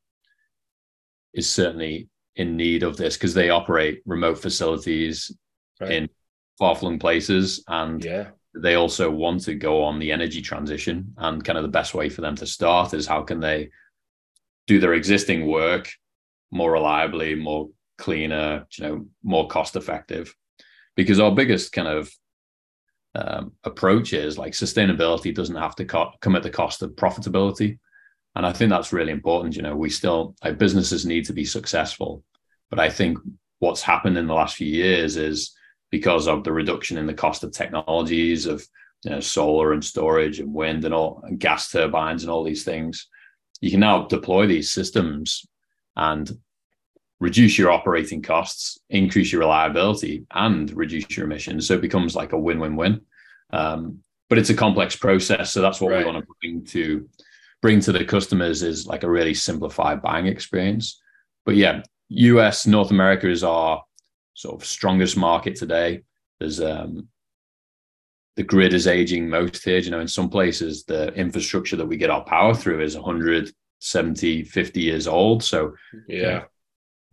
[1.34, 5.32] is certainly in need of this because they operate remote facilities
[5.80, 5.92] right.
[5.92, 6.10] in
[6.58, 8.30] far flung places, and yeah.
[8.56, 11.14] they also want to go on the energy transition.
[11.18, 13.70] And kind of the best way for them to start is how can they
[14.68, 15.92] do their existing work
[16.52, 20.36] more reliably, more cleaner, you know, more cost effective.
[20.96, 22.12] Because our biggest kind of
[23.16, 27.80] um, approaches like sustainability doesn't have to co- come at the cost of profitability.
[28.36, 32.24] And i think that's really important you know we still businesses need to be successful.
[32.70, 33.20] But i think
[33.60, 35.56] what's happened in the last few years is
[35.92, 38.66] because of the reduction in the cost of technologies of
[39.04, 42.64] you know, solar and storage and wind and all and gas turbines and all these
[42.64, 43.08] things
[43.62, 45.46] you can now deploy these systems
[45.96, 46.32] and
[47.24, 51.66] reduce your operating costs, increase your reliability, and reduce your emissions.
[51.66, 53.00] So it becomes like a win-win-win.
[53.54, 56.00] Um, but it's a complex process, so that's what right.
[56.00, 57.08] we want to bring to
[57.62, 61.02] bring to the customers is like a really simplified buying experience.
[61.46, 63.82] But yeah, US North America is our
[64.34, 66.02] sort of strongest market today.
[66.40, 67.08] There's um,
[68.36, 69.78] the grid is aging most here.
[69.78, 74.44] You know, in some places, the infrastructure that we get our power through is 170,
[74.44, 75.42] 50 years old.
[75.44, 75.74] So
[76.08, 76.46] yeah,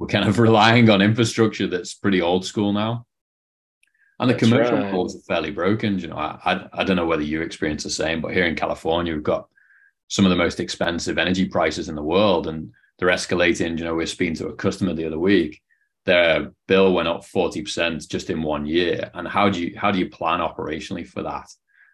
[0.01, 3.07] we're kind of relying on infrastructure that's pretty old school now.
[4.19, 4.87] And the that's commercial right.
[4.87, 5.99] models are fairly broken.
[5.99, 8.57] You know, I, I, I don't know whether you experience the same, but here in
[8.57, 9.49] California, we've got
[10.09, 13.79] some of the most expensive energy prices in the world, and they're escalating.
[13.79, 15.63] You know, we are speaking to a customer the other week.
[16.07, 19.11] Their bill went up forty percent just in one year.
[19.15, 21.49] And how do you how do you plan operationally for that?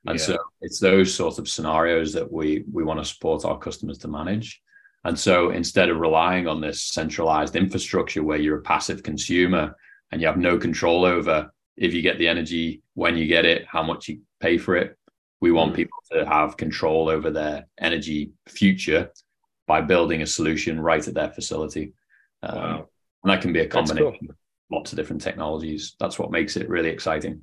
[0.07, 0.25] And yeah.
[0.25, 4.09] so it's those sorts of scenarios that we we want to support our customers to
[4.09, 4.63] manage.
[5.07, 9.77] And so instead of relying on this centralized infrastructure where you're a passive consumer
[10.11, 13.67] and you have no control over if you get the energy, when you get it,
[13.69, 14.99] how much you pay for it,
[15.41, 15.77] we want mm.
[15.77, 19.13] people to have control over their energy future
[19.69, 21.93] by building a solution right at their facility.
[22.43, 22.87] Um.
[23.23, 24.31] And that can be a combination cool.
[24.31, 24.37] of
[24.73, 25.95] lots of different technologies.
[26.01, 27.43] That's what makes it really exciting.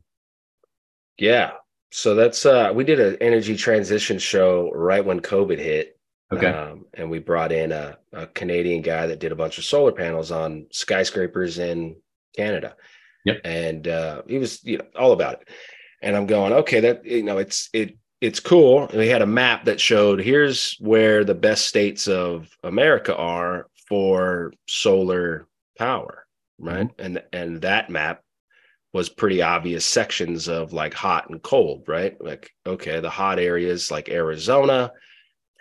[1.18, 1.52] Yeah.
[1.92, 5.93] So that's uh we did an energy transition show right when COVID hit.
[6.38, 6.48] Okay.
[6.48, 9.92] Um, and we brought in a, a Canadian guy that did a bunch of solar
[9.92, 11.96] panels on skyscrapers in
[12.36, 12.76] Canada.
[13.26, 13.42] Yep.
[13.46, 15.50] And uh, he was, you know, all about it.
[16.02, 18.88] And I'm going, okay, that you know, it's it it's cool.
[18.88, 23.68] And we had a map that showed here's where the best states of America are
[23.88, 26.26] for solar power,
[26.60, 26.88] right?
[26.88, 27.06] Mm-hmm.
[27.06, 28.22] And and that map
[28.94, 32.16] was pretty obvious sections of like hot and cold, right?
[32.22, 34.92] Like okay, the hot areas like Arizona,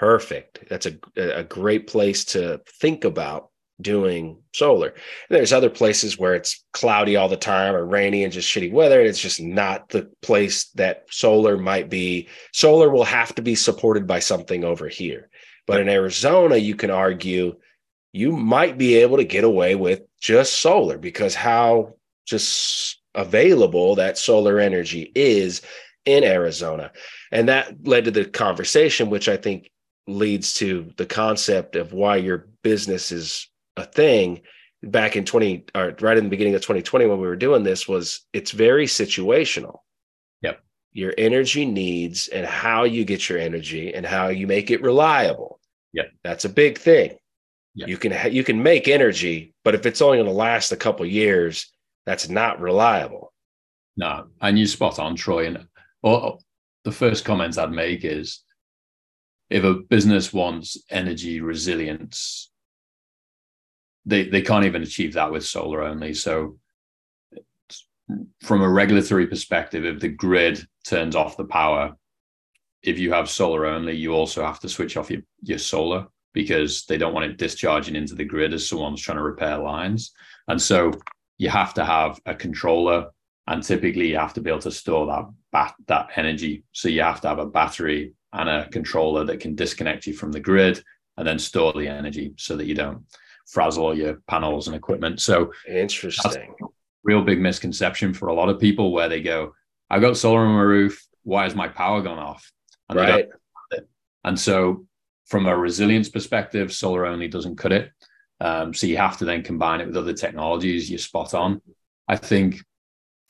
[0.03, 0.68] perfect.
[0.68, 3.50] That's a a great place to think about
[3.80, 4.88] doing solar.
[4.88, 4.96] And
[5.30, 8.98] there's other places where it's cloudy all the time or rainy and just shitty weather.
[8.98, 12.28] And it's just not the place that solar might be.
[12.53, 15.30] Solar will have to be supported by something over here.
[15.68, 17.55] But in Arizona, you can argue
[18.12, 21.94] you might be able to get away with just solar because how
[22.26, 25.62] just available that solar energy is
[26.05, 26.90] in Arizona.
[27.30, 29.70] And that led to the conversation, which I think
[30.07, 34.42] leads to the concept of why your business is a thing
[34.82, 37.86] back in 20 or right in the beginning of 2020 when we were doing this
[37.86, 39.78] was it's very situational.
[40.42, 40.61] Yep.
[40.92, 45.61] Your energy needs and how you get your energy and how you make it reliable.
[45.92, 46.07] Yep.
[46.24, 47.16] That's a big thing.
[47.74, 47.88] Yep.
[47.88, 50.76] You can ha- you can make energy, but if it's only going to last a
[50.76, 51.72] couple years,
[52.05, 53.32] that's not reliable.
[53.96, 55.46] No, and you spot on, Troy.
[55.46, 55.66] And
[56.03, 56.42] well,
[56.84, 58.41] the first comment I'd make is
[59.53, 62.50] if a business wants energy resilience,
[64.07, 66.14] they they can't even achieve that with solar only.
[66.14, 66.59] So
[68.42, 71.94] from a regulatory perspective, if the grid turns off the power,
[72.82, 76.84] if you have solar only, you also have to switch off your, your solar because
[76.86, 80.12] they don't want it discharging into the grid as someone's trying to repair lines.
[80.48, 80.92] And so
[81.36, 83.11] you have to have a controller
[83.46, 86.64] and typically you have to be able to store that bat- that energy.
[86.72, 90.33] So you have to have a battery and a controller that can disconnect you from
[90.33, 90.83] the grid
[91.16, 93.05] and then store the energy so that you don't
[93.47, 95.20] frazzle all your panels and equipment.
[95.20, 96.55] So interesting.
[97.05, 99.55] real big misconception for a lot of people where they go,
[99.91, 101.05] I got solar on my roof.
[101.24, 102.51] Why has my power gone off?
[102.89, 103.28] And right.
[104.24, 104.87] And so
[105.26, 107.91] from a resilience perspective, solar only doesn't cut it.
[108.41, 110.91] Um, so you have to then combine it with other technologies.
[110.91, 111.61] You're spot on.
[112.09, 112.62] I think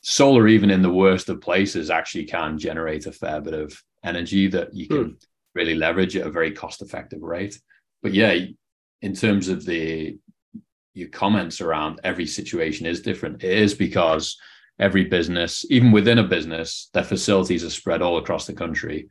[0.03, 4.49] solar, even in the worst of places, actually can generate a fair bit of energy
[4.49, 5.13] that you can hmm.
[5.55, 7.61] really leverage at a very cost effective rate.
[8.03, 8.37] But yeah,
[9.01, 10.19] in terms of the
[10.95, 13.43] your comments around every situation is different.
[13.43, 14.37] It is because
[14.79, 19.09] every business, even within a business, their facilities are spread all across the country.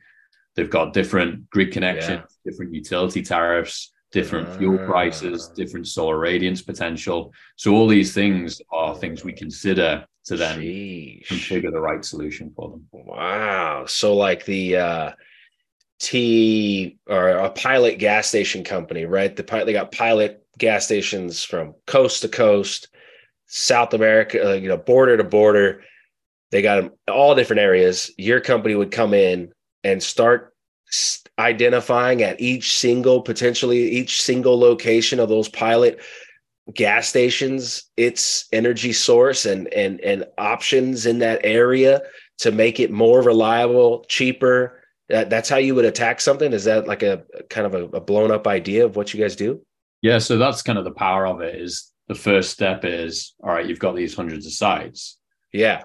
[0.54, 2.50] They've got different grid connections, yeah.
[2.50, 7.32] different utility tariffs, different uh, fuel prices, different solar radiance potential.
[7.56, 11.26] So all these things are things we consider to then Sheesh.
[11.26, 12.86] configure the right solution for them.
[12.92, 13.86] Wow.
[13.86, 15.10] So like the uh
[15.98, 19.34] T or a pilot gas station company, right?
[19.34, 22.88] The pilot they got pilot gas stations from coast to coast,
[23.46, 25.82] South America, uh, you know, border to border.
[26.50, 28.10] They got them all different areas.
[28.18, 29.52] Your company would come in
[29.84, 30.51] and start
[31.38, 36.00] identifying at each single potentially each single location of those pilot
[36.74, 42.00] gas stations its energy source and and and options in that area
[42.38, 44.80] to make it more reliable cheaper.
[45.08, 46.52] That, that's how you would attack something?
[46.52, 49.36] Is that like a kind of a, a blown up idea of what you guys
[49.36, 49.60] do?
[50.02, 53.50] Yeah so that's kind of the power of it is the first step is all
[53.50, 55.18] right you've got these hundreds of sites.
[55.52, 55.82] Yeah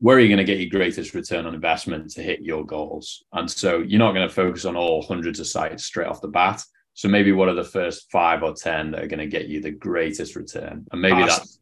[0.00, 3.24] where are you going to get your greatest return on investment to hit your goals
[3.34, 6.28] and so you're not going to focus on all hundreds of sites straight off the
[6.28, 6.62] bat
[6.94, 9.60] so maybe what are the first five or ten that are going to get you
[9.60, 11.38] the greatest return and maybe cost.
[11.38, 11.58] that's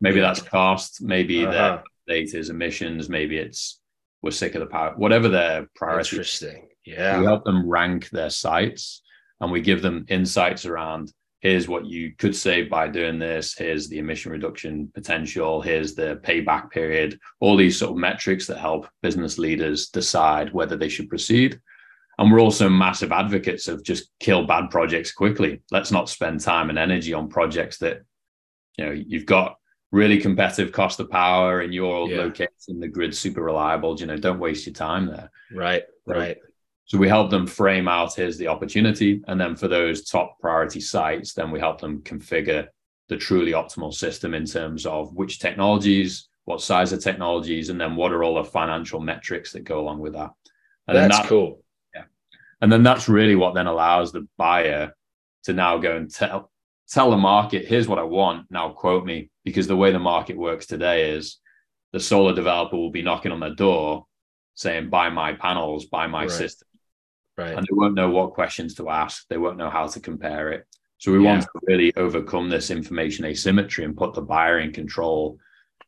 [0.00, 1.52] maybe that's cost maybe uh-huh.
[1.52, 3.80] their data is emissions maybe it's
[4.22, 6.16] we're sick of the power, whatever their priority.
[6.16, 6.68] Interesting.
[6.84, 7.18] Yeah.
[7.18, 9.02] We help them rank their sites
[9.40, 13.88] and we give them insights around here's what you could save by doing this, here's
[13.88, 18.88] the emission reduction potential, here's the payback period, all these sort of metrics that help
[19.02, 21.60] business leaders decide whether they should proceed.
[22.18, 25.62] And we're also massive advocates of just kill bad projects quickly.
[25.70, 28.00] Let's not spend time and energy on projects that
[28.76, 29.56] you know you've got
[29.92, 32.18] really competitive cost of power in your yeah.
[32.18, 33.98] location, the grid's super reliable.
[33.98, 35.30] You know, don't waste your time there.
[35.52, 36.38] Right, right.
[36.88, 39.22] So we help them frame out here's the opportunity.
[39.28, 42.66] And then for those top priority sites, then we help them configure
[43.08, 47.94] the truly optimal system in terms of which technologies, what size of technologies, and then
[47.94, 50.30] what are all the financial metrics that go along with that.
[50.86, 51.62] And that's that, cool.
[51.94, 52.04] Yeah.
[52.62, 54.94] And then that's really what then allows the buyer
[55.44, 56.50] to now go and tell
[56.90, 58.50] tell the market, here's what I want.
[58.50, 61.38] Now quote me, because the way the market works today is
[61.92, 64.06] the solar developer will be knocking on their door
[64.54, 66.30] saying, buy my panels, buy my right.
[66.30, 66.67] system.
[67.38, 67.56] Right.
[67.56, 69.26] And they won't know what questions to ask.
[69.28, 70.66] They won't know how to compare it.
[70.98, 71.30] So we yeah.
[71.30, 75.38] want to really overcome this information asymmetry and put the buyer in control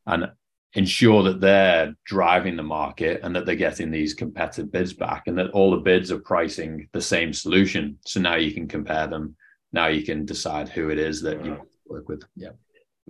[0.06, 0.30] and
[0.74, 5.36] ensure that they're driving the market and that they're getting these competitive bids back and
[5.36, 7.98] that all the bids are pricing the same solution.
[8.06, 9.34] So now you can compare them.
[9.72, 12.22] Now you can decide who it is that you work with.
[12.36, 12.50] Yeah.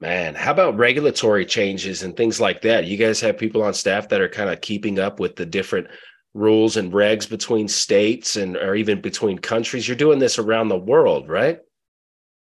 [0.01, 2.87] Man, how about regulatory changes and things like that?
[2.87, 5.89] You guys have people on staff that are kind of keeping up with the different
[6.35, 9.89] rules and regs between states and or even between countries.
[9.89, 11.59] You're doing this around the world, right?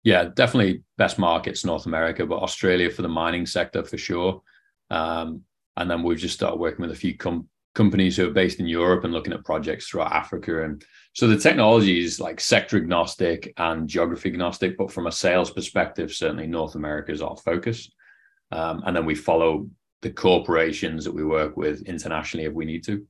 [0.03, 4.41] Yeah, definitely best markets North America, but Australia for the mining sector for sure.
[4.91, 5.41] Um,
[5.77, 8.67] and then we've just started working with a few com- companies who are based in
[8.67, 10.63] Europe and looking at projects throughout Africa.
[10.63, 15.51] And so the technology is like sector agnostic and geography agnostic, but from a sales
[15.51, 17.91] perspective, certainly North America is our focus.
[18.51, 19.67] Um, and then we follow
[20.01, 23.05] the corporations that we work with internationally if we need to.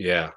[0.00, 0.30] Yeah.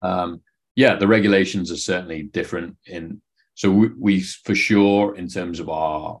[0.00, 0.40] Um,
[0.74, 3.20] yeah, the regulations are certainly different in.
[3.54, 6.20] So we, we for sure, in terms of our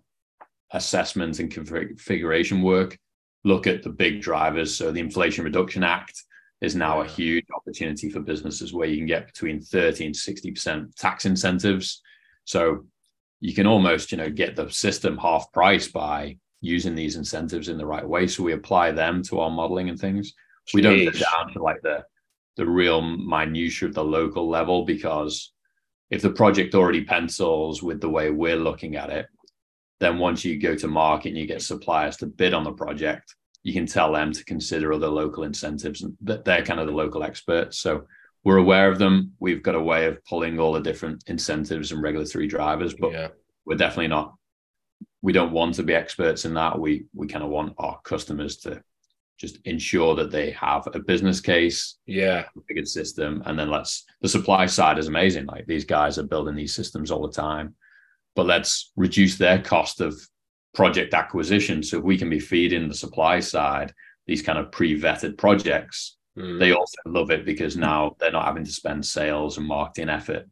[0.72, 2.98] assessment and configuration work,
[3.44, 4.76] look at the big drivers.
[4.76, 6.22] So the Inflation Reduction Act
[6.60, 10.94] is now a huge opportunity for businesses where you can get between 30 and 60%
[10.94, 12.02] tax incentives.
[12.44, 12.84] So
[13.40, 17.78] you can almost, you know, get the system half price by using these incentives in
[17.78, 18.26] the right way.
[18.26, 20.34] So we apply them to our modeling and things.
[20.74, 22.04] We don't go down to like the
[22.56, 25.52] the real minutiae of the local level because
[26.10, 29.26] if the project already pencils with the way we're looking at it,
[30.00, 33.34] then once you go to market and you get suppliers to bid on the project,
[33.62, 36.92] you can tell them to consider other local incentives and that they're kind of the
[36.92, 37.78] local experts.
[37.78, 38.06] So
[38.44, 39.32] we're aware of them.
[39.38, 43.28] We've got a way of pulling all the different incentives and regulatory drivers, but yeah.
[43.64, 44.34] we're definitely not.
[45.22, 46.78] We don't want to be experts in that.
[46.78, 48.82] We we kind of want our customers to
[49.38, 54.04] just ensure that they have a business case, yeah, a good system, and then let's.
[54.20, 55.46] The supply side is amazing.
[55.46, 57.74] Like these guys are building these systems all the time,
[58.36, 60.14] but let's reduce their cost of
[60.74, 61.82] project acquisition.
[61.82, 63.92] So if we can be feeding the supply side
[64.26, 66.58] these kind of pre-vetted projects, mm.
[66.58, 70.48] they also love it because now they're not having to spend sales and marketing effort,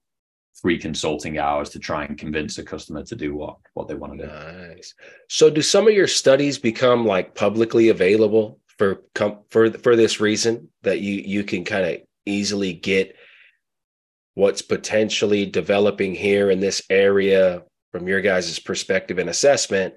[0.61, 4.19] three consulting hours to try and convince a customer to do what what they want
[4.19, 4.33] to do.
[4.33, 4.95] Nice.
[5.29, 9.03] So do some of your studies become like publicly available for
[9.51, 13.15] for for this reason that you you can kind of easily get
[14.37, 17.63] what's potentially developing here in this area
[17.93, 19.93] from your guys' perspective and assessment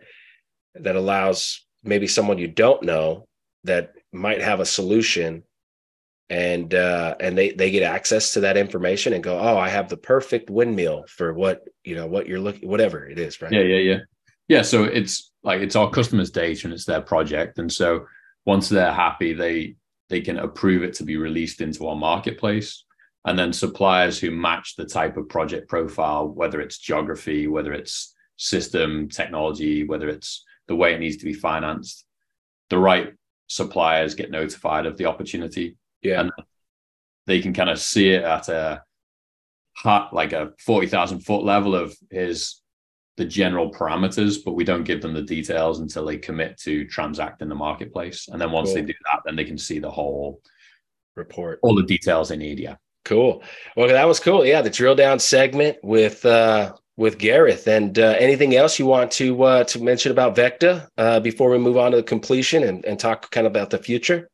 [0.76, 3.26] that allows maybe someone you don't know
[3.64, 5.44] that might have a solution
[6.30, 9.88] and uh, and they they get access to that information and go oh i have
[9.88, 13.54] the perfect windmill for what you know what you're looking whatever it is right?
[13.54, 14.00] Yeah yeah yeah.
[14.50, 17.60] Yeah so it's like it's our customers data and it's their project.
[17.60, 18.06] And so
[18.46, 19.76] once they're happy they
[20.10, 22.86] they can approve it to be released into our marketplace
[23.26, 28.14] and then suppliers who match the type of project profile whether it's geography whether it's
[28.38, 32.06] system technology whether it's the way it needs to be financed.
[32.70, 33.14] The right
[33.48, 35.78] suppliers get notified of the opportunity.
[36.02, 36.22] Yeah.
[36.22, 36.32] And
[37.28, 38.84] they can kind of see it at a
[39.76, 42.62] hot, like a 40,000 foot level of his
[43.18, 47.42] the general parameters, but we don't give them the details until they commit to transact
[47.42, 48.28] in the marketplace.
[48.28, 48.76] And then once cool.
[48.76, 50.42] they do that, then they can see the whole
[51.16, 52.60] report, all the details they need.
[52.60, 52.76] Yeah.
[53.06, 53.44] Cool.
[53.76, 54.46] Well, that was cool.
[54.46, 54.62] Yeah.
[54.62, 57.68] The drill down segment with uh, with Gareth.
[57.68, 61.58] And uh, anything else you want to uh, to mention about VECKTA uh, before we
[61.58, 64.30] move on to the completion and, and talk kind of about the future?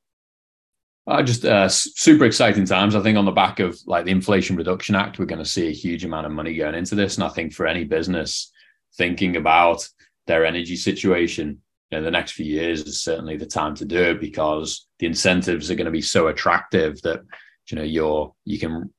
[1.08, 2.96] Uh, just uh, super exciting times.
[2.96, 5.68] I think on the back of like the Inflation Reduction Act, we're going to see
[5.68, 7.16] a huge amount of money going into this.
[7.16, 8.52] And I think for any business
[8.98, 9.88] thinking about
[10.28, 11.62] their energy situation,
[11.92, 15.70] know, the next few years is certainly the time to do it because the incentives
[15.70, 17.22] are going to be so attractive that
[17.70, 18.94] you know you're you can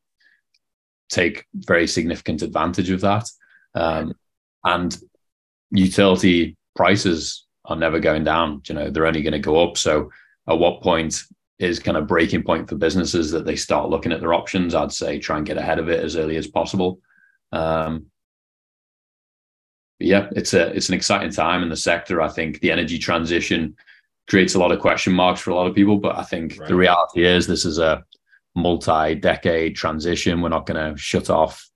[1.09, 3.29] take very significant advantage of that.
[3.75, 4.15] Um,
[4.65, 4.97] and
[5.71, 8.63] utility prices are never going down.
[8.69, 9.77] You know, they're only going to go up.
[9.77, 10.11] So
[10.49, 11.23] at what point
[11.59, 14.75] is kind of breaking point for businesses that they start looking at their options?
[14.75, 17.01] I'd say try and get ahead of it as early as possible.
[17.53, 18.07] Um,
[20.01, 22.21] yeah, it's a it's an exciting time in the sector.
[22.21, 23.77] I think the energy transition
[24.29, 26.69] creates a lot of question marks for a lot of people, but I think right.
[26.69, 28.05] the reality is this is a
[28.55, 30.41] multi-decade transition.
[30.41, 31.69] We're not going to shut off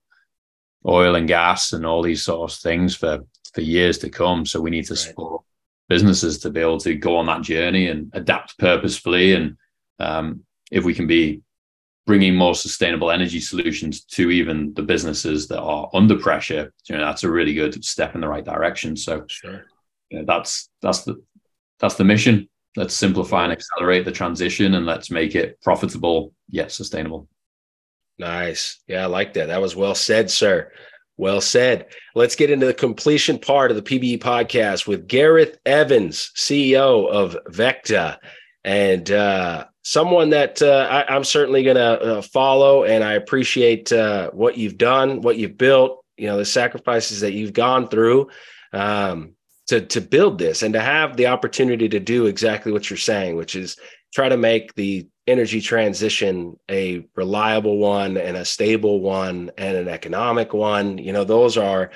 [0.87, 3.19] oil and gas and all these sort of things for
[3.53, 4.45] for years to come.
[4.45, 4.99] So we need to right.
[4.99, 5.43] support
[5.87, 9.33] businesses to be able to go on that journey and adapt purposefully.
[9.33, 9.57] And
[9.99, 11.41] um, if we can be
[12.05, 17.05] bringing more sustainable energy solutions to even the businesses that are under pressure, you know,
[17.05, 18.95] that's a really good step in the right direction.
[18.95, 19.65] So sure.
[20.09, 21.21] you know, that's that's the
[21.79, 22.47] that's the mission.
[22.75, 27.27] Let's simplify and accelerate the transition and let's make it profitable yet sustainable.
[28.17, 28.81] Nice.
[28.87, 29.47] Yeah, I like that.
[29.47, 30.71] That was well said, sir.
[31.17, 31.87] Well said.
[32.13, 37.37] Let's get into the completion part of the PBE podcast with Gareth Evans, CEO of
[37.47, 38.17] VECKTA,
[38.65, 42.83] and uh, someone that uh, I, am certainly going to uh, follow.
[42.83, 47.33] And I appreciate uh, what you've done, what you've built, you know, the sacrifices that
[47.33, 48.29] you've gone through
[48.73, 49.33] um,
[49.67, 53.35] to to build this, and to have the opportunity to do exactly what you're saying,
[53.35, 53.77] which is
[54.13, 59.87] try to make the energy transition a reliable one and a stable one and an
[59.87, 61.89] economic one you know those are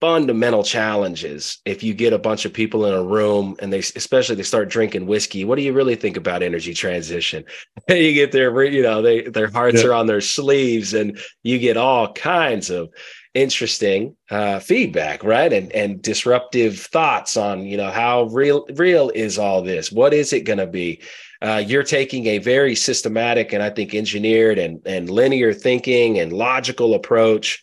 [0.00, 1.58] fundamental challenges.
[1.64, 4.68] If you get a bunch of people in a room and they especially they start
[4.68, 7.44] drinking whiskey what do you really think about energy transition?
[7.88, 9.88] You get their you know they their hearts yeah.
[9.88, 12.90] are on their sleeves and you get all kinds of
[13.34, 15.52] interesting uh, feedback right?
[15.52, 19.90] And and disruptive thoughts on you know how real real is all this?
[19.90, 21.02] What is it going to be?
[21.40, 26.32] Uh, you're taking a very systematic and I think engineered and, and linear thinking and
[26.32, 27.62] logical approach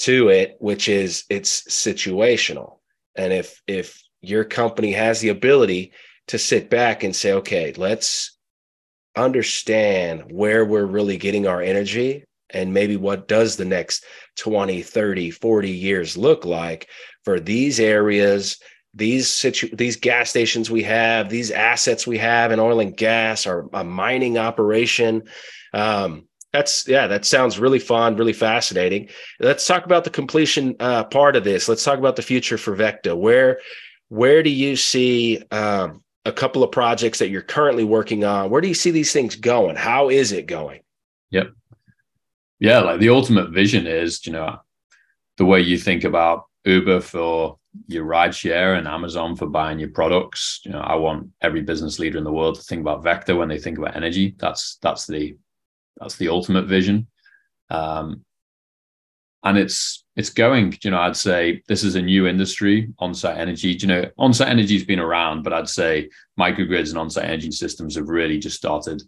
[0.00, 2.78] to it, which is it's situational.
[3.14, 5.92] And if if your company has the ability
[6.28, 8.38] to sit back and say, okay, let's
[9.16, 14.04] understand where we're really getting our energy and maybe what does the next
[14.38, 16.88] 20 30 40 years look like
[17.22, 18.58] for these areas
[18.94, 23.46] these situ- these gas stations we have, these assets we have in oil and gas,
[23.46, 25.24] our a mining operation.
[25.72, 29.08] Um, that's yeah, that sounds really fun, really fascinating.
[29.40, 31.68] Let's talk about the completion uh, part of this.
[31.68, 33.16] Let's talk about the future for VECKTA.
[33.16, 33.58] Where
[34.08, 38.50] where do you see um, a couple of projects that you're currently working on?
[38.50, 39.74] Where do you see these things going?
[39.74, 40.82] How is it going?
[41.30, 41.50] Yep.
[42.60, 44.60] Yeah, like the ultimate vision is, you know,
[45.38, 49.90] the way you think about Uber for your ride share and Amazon for buying your
[49.90, 50.60] products.
[50.64, 53.48] You know, I want every business leader in the world to think about VECKTA when
[53.48, 54.36] they think about energy.
[54.38, 55.36] That's that's the
[55.98, 57.06] that's the ultimate vision.
[57.70, 58.24] Um,
[59.44, 60.76] and it's it's going.
[60.82, 63.76] You know, I'd say this is a new industry, on-site energy.
[63.80, 68.08] You know, on-site energy's been around, but I'd say microgrids and on-site energy systems have
[68.08, 69.02] really just started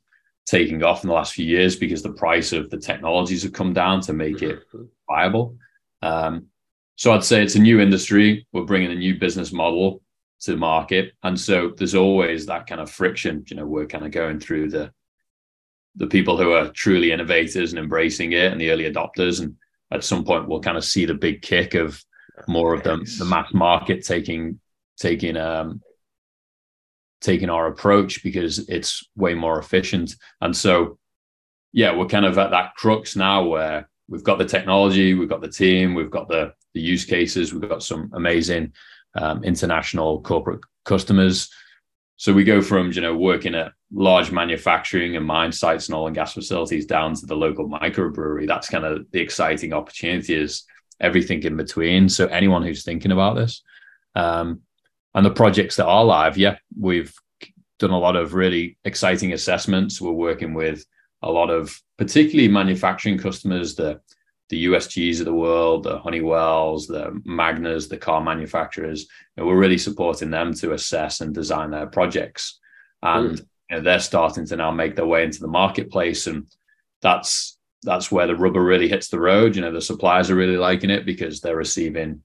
[0.46, 3.72] taking off in the last few years because the price of the technologies have come
[3.72, 4.84] down to make it mm-hmm.
[5.08, 5.56] viable.
[6.02, 6.46] Um,
[6.94, 8.46] so I'd say it's a new industry.
[8.52, 10.02] We're bringing a new business model
[10.40, 13.44] to the market, and so there's always that kind of friction.
[13.48, 14.92] You know, we're kind of going through the
[15.96, 19.56] the people who are truly innovators and embracing it, and the early adopters, and
[19.90, 22.02] at some point we'll kind of see the big kick of
[22.48, 24.60] more of the, the mass market taking
[24.98, 25.80] taking um
[27.20, 30.14] taking our approach because it's way more efficient.
[30.42, 30.98] And so,
[31.72, 35.40] yeah, we're kind of at that crux now where we've got the technology, we've got
[35.40, 37.52] the team, we've got the the use cases.
[37.52, 38.72] We've got some amazing
[39.14, 41.50] um, international corporate customers.
[42.16, 46.06] So we go from you know working at large manufacturing and mine sites and oil
[46.06, 48.46] and gas facilities down to the local microbrewery.
[48.46, 50.64] That's kind of the exciting opportunity is
[51.00, 52.08] everything in between.
[52.08, 53.62] So anyone who's thinking about this,
[54.14, 54.62] um,
[55.14, 57.14] and the projects that are live, yeah, we've
[57.78, 60.00] done a lot of really exciting assessments.
[60.00, 60.84] We're working with
[61.22, 64.00] a lot of particularly manufacturing customers that
[64.48, 69.06] the USGs of the world, the Honeywells, the Magnas, the car manufacturers.
[69.36, 72.60] And we're really supporting them to assess and design their projects.
[73.02, 73.46] And mm.
[73.70, 76.26] you know, they're starting to now make their way into the marketplace.
[76.26, 76.46] And
[77.02, 79.56] that's that's where the rubber really hits the road.
[79.56, 82.22] You know, the suppliers are really liking it because they're receiving,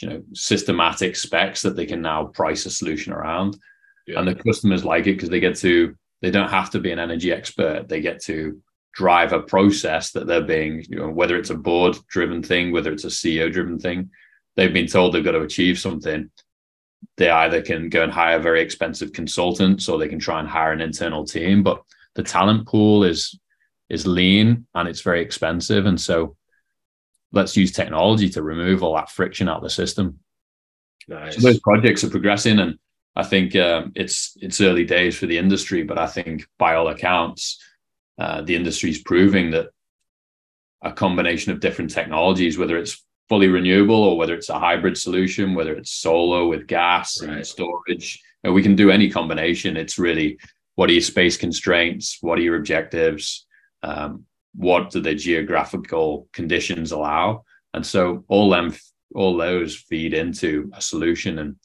[0.00, 3.58] you know, systematic specs that they can now price a solution around.
[4.06, 4.18] Yeah.
[4.18, 6.98] And the customers like it because they get to, they don't have to be an
[6.98, 7.88] energy expert.
[7.88, 8.60] They get to
[8.96, 12.90] drive a process that they're being, you know, whether it's a board driven thing, whether
[12.90, 14.10] it's a CEO driven thing,
[14.56, 16.30] they've been told they've got to achieve something.
[17.18, 20.72] They either can go and hire very expensive consultants or they can try and hire
[20.72, 21.62] an internal team.
[21.62, 21.82] But
[22.14, 23.38] the talent pool is
[23.90, 25.84] is lean and it's very expensive.
[25.84, 26.36] And so
[27.32, 30.18] let's use technology to remove all that friction out of the system.
[31.06, 31.36] Nice.
[31.36, 32.78] So those projects are progressing and
[33.14, 36.88] I think um, it's it's early days for the industry, but I think by all
[36.88, 37.62] accounts,
[38.18, 39.68] uh, the industry is proving that
[40.82, 45.54] a combination of different technologies, whether it's fully renewable or whether it's a hybrid solution,
[45.54, 47.38] whether it's solar with gas right.
[47.38, 49.76] and storage, you know, we can do any combination.
[49.76, 50.38] It's really
[50.76, 52.18] what are your space constraints?
[52.20, 53.46] What are your objectives?
[53.82, 54.24] Um,
[54.54, 57.44] what do the geographical conditions allow?
[57.74, 58.74] And so all them,
[59.14, 61.38] all those feed into a solution.
[61.38, 61.56] And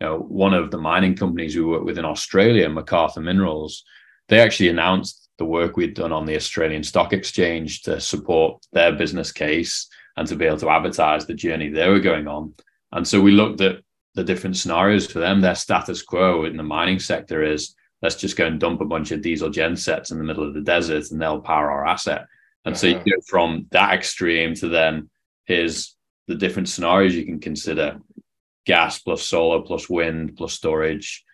[0.00, 3.84] you know, one of the mining companies we work with in Australia, MacArthur Minerals,
[4.28, 8.92] they actually announced the work we'd done on the Australian Stock Exchange to support their
[8.92, 9.88] business case
[10.18, 12.52] and to be able to advertise the journey they were going on.
[12.92, 13.76] And so we looked at
[14.14, 15.40] the different scenarios for them.
[15.40, 19.12] Their status quo in the mining sector is let's just go and dump a bunch
[19.12, 22.26] of diesel gen sets in the middle of the desert and they'll power our asset.
[22.66, 22.78] And uh-huh.
[22.78, 23.04] so you uh-huh.
[23.04, 25.08] go from that extreme to then
[25.46, 25.96] here's
[26.28, 27.98] the different scenarios you can consider
[28.66, 31.24] gas plus solar plus wind plus storage,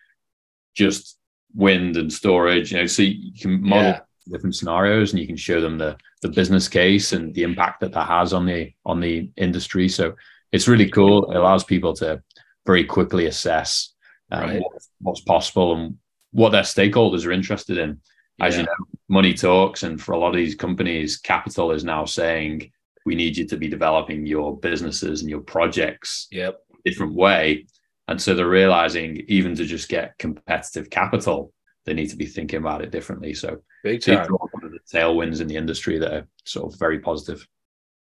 [0.75, 1.16] just
[1.57, 2.71] wind and storage.
[2.71, 3.99] You know, so you can model yeah.
[4.31, 7.91] different scenarios and you can show them the the business case and the impact that
[7.91, 9.89] that has on the on the industry.
[9.89, 10.15] So
[10.51, 11.29] it's really cool.
[11.31, 12.23] It allows people to
[12.65, 13.93] very quickly assess
[14.31, 14.61] um, right.
[14.61, 14.71] what,
[15.01, 15.97] what's possible and
[16.31, 17.99] what their stakeholders are interested in.
[18.39, 18.61] As yeah.
[18.61, 22.71] you know, money talks, and for a lot of these companies, capital is now saying
[23.05, 26.59] we need you to be developing your businesses and your projects yep.
[26.85, 27.65] different way.
[28.07, 31.53] And so they're realizing even to just get competitive capital,
[31.85, 33.33] they need to be thinking about it differently.
[33.33, 34.27] So big time.
[34.27, 37.45] One of the tailwinds in the industry that are sort of very positive.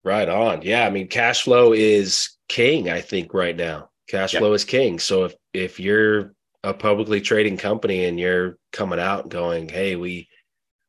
[0.04, 0.62] Right on.
[0.62, 0.86] Yeah.
[0.86, 3.90] I mean, cash flow is king, I think, right now.
[4.08, 4.42] Cash yep.
[4.42, 5.00] flow is king.
[5.00, 10.28] So if if you're a publicly trading company and you're coming out going, hey, we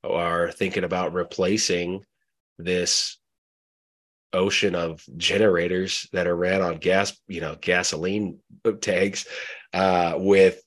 [0.03, 2.05] are thinking about replacing
[2.59, 3.19] this
[4.32, 8.39] ocean of generators that are ran on gas, you know, gasoline
[8.81, 9.27] tanks
[9.73, 10.62] uh, with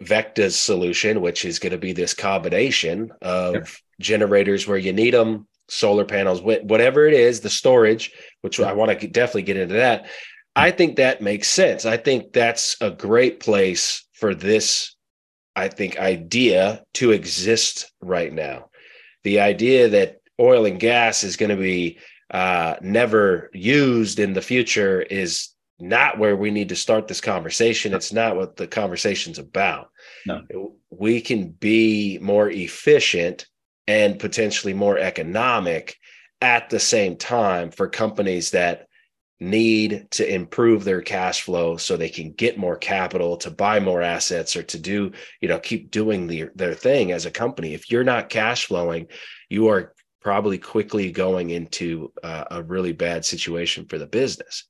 [0.00, 3.68] VECKTA's solution, which is going to be this combination of yep.
[4.00, 8.68] generators where you need them, solar panels, whatever it is, the storage, which yep.
[8.68, 10.06] I want to definitely get into that.
[10.56, 11.84] I think that makes sense.
[11.84, 14.96] I think that's a great place for this,
[15.54, 18.70] I think, idea to exist right now.
[19.22, 21.98] The idea that oil and gas is going to be
[22.30, 25.50] uh, never used in the future is
[25.80, 27.94] not where we need to start this conversation.
[27.94, 29.90] It's not what the conversation's about.
[30.26, 30.74] No.
[30.90, 33.46] We can be more efficient
[33.86, 35.96] and potentially more economic
[36.40, 38.88] at the same time for companies that
[39.40, 44.02] need to improve their cash flow so they can get more capital to buy more
[44.02, 47.88] assets or to do you know keep doing the, their thing as a company if
[47.88, 49.06] you're not cash flowing
[49.48, 54.64] you are probably quickly going into uh, a really bad situation for the business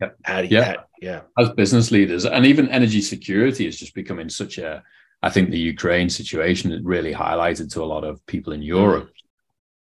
[0.00, 0.76] yeah how do you yeah.
[1.00, 4.82] yeah as business leaders and even energy security is just becoming such a
[5.22, 9.10] i think the ukraine situation really highlighted to a lot of people in europe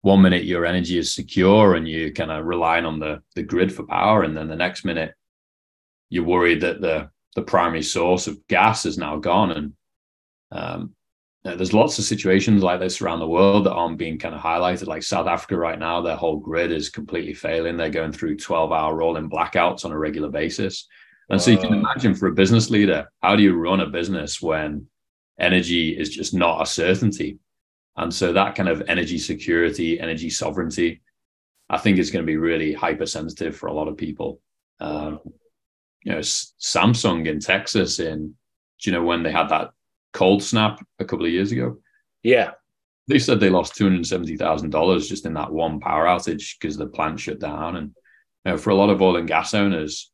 [0.05, 3.73] one minute your energy is secure and you kind of relying on the the grid
[3.73, 5.15] for power, and then the next minute
[6.11, 9.51] you're worried that the the primary source of gas is now gone.
[9.51, 9.73] And
[10.51, 10.94] um,
[11.53, 14.87] there's lots of situations like this around the world that aren't being kind of highlighted.
[14.87, 17.77] Like South Africa right now, their whole grid is completely failing.
[17.77, 20.87] They're going through 12 hour rolling blackouts on a regular basis.
[21.29, 24.41] And so you can imagine for a business leader, how do you run a business
[24.41, 24.87] when
[25.39, 27.37] energy is just not a certainty?
[27.95, 31.01] And so that kind of energy security, energy sovereignty,
[31.69, 34.39] I think is going to be really hypersensitive for a lot of people.
[34.79, 35.19] Um,
[36.01, 38.35] you know, Samsung in Texas, in
[38.81, 39.71] do you know when they had that
[40.15, 41.77] cold snap a couple of years ago?
[42.23, 42.51] Yeah,
[43.07, 46.55] they said they lost two hundred seventy thousand dollars just in that one power outage
[46.59, 47.75] because the plant shut down.
[47.75, 47.87] And
[48.45, 50.11] you know, for a lot of oil and gas owners,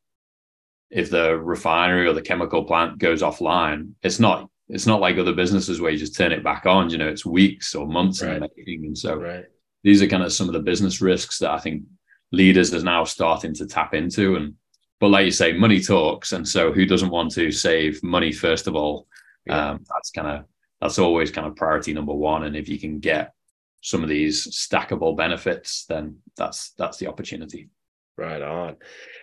[0.90, 5.34] if the refinery or the chemical plant goes offline, it's not it's not like other
[5.34, 6.90] businesses where you just turn it back on.
[6.90, 8.36] You know, it's weeks or months right.
[8.36, 9.44] in making, and so right.
[9.84, 11.84] these are kind of some of the business risks that I think
[12.32, 14.36] leaders are now starting to tap into.
[14.36, 14.54] And
[15.00, 18.66] but like you say, money talks, and so who doesn't want to save money first
[18.66, 19.06] of all?
[19.46, 19.70] Yeah.
[19.70, 20.44] Um, that's kind of
[20.80, 22.44] that's always kind of priority number one.
[22.44, 23.32] And if you can get
[23.82, 27.68] some of these stackable benefits, then that's that's the opportunity.
[28.18, 28.76] Right on.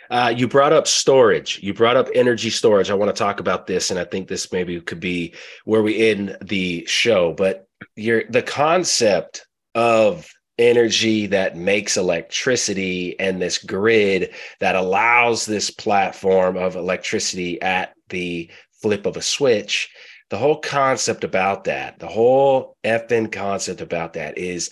[0.10, 1.60] Uh, you brought up storage.
[1.62, 2.90] You brought up energy storage.
[2.90, 5.36] I want to talk about this, and I think this maybe could be
[5.66, 7.34] where we end the show.
[7.34, 10.28] But your the concept of
[10.58, 18.50] energy that makes electricity and this grid that allows this platform of electricity at the
[18.82, 19.90] flip of a switch
[20.30, 24.70] the whole concept about that the whole effing concept about that is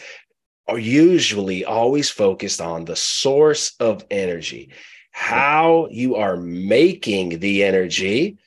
[0.68, 4.70] are usually always focused on the source of energy
[5.12, 8.38] how you are making the energy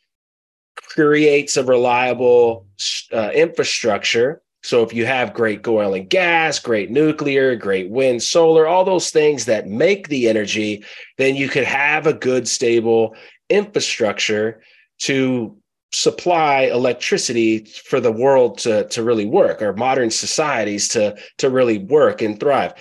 [0.77, 2.67] creates a reliable
[3.13, 4.43] uh, infrastructure.
[4.63, 9.11] So if you have great oil and gas, great nuclear, great wind, solar, all those
[9.11, 10.85] things that make the energy,
[11.17, 13.17] then you could have a good, stable
[13.49, 14.63] infrastructure
[14.99, 15.57] to
[15.93, 21.79] supply electricity for the world to, to really work or modern societies to, to really
[21.79, 22.75] work and thrive.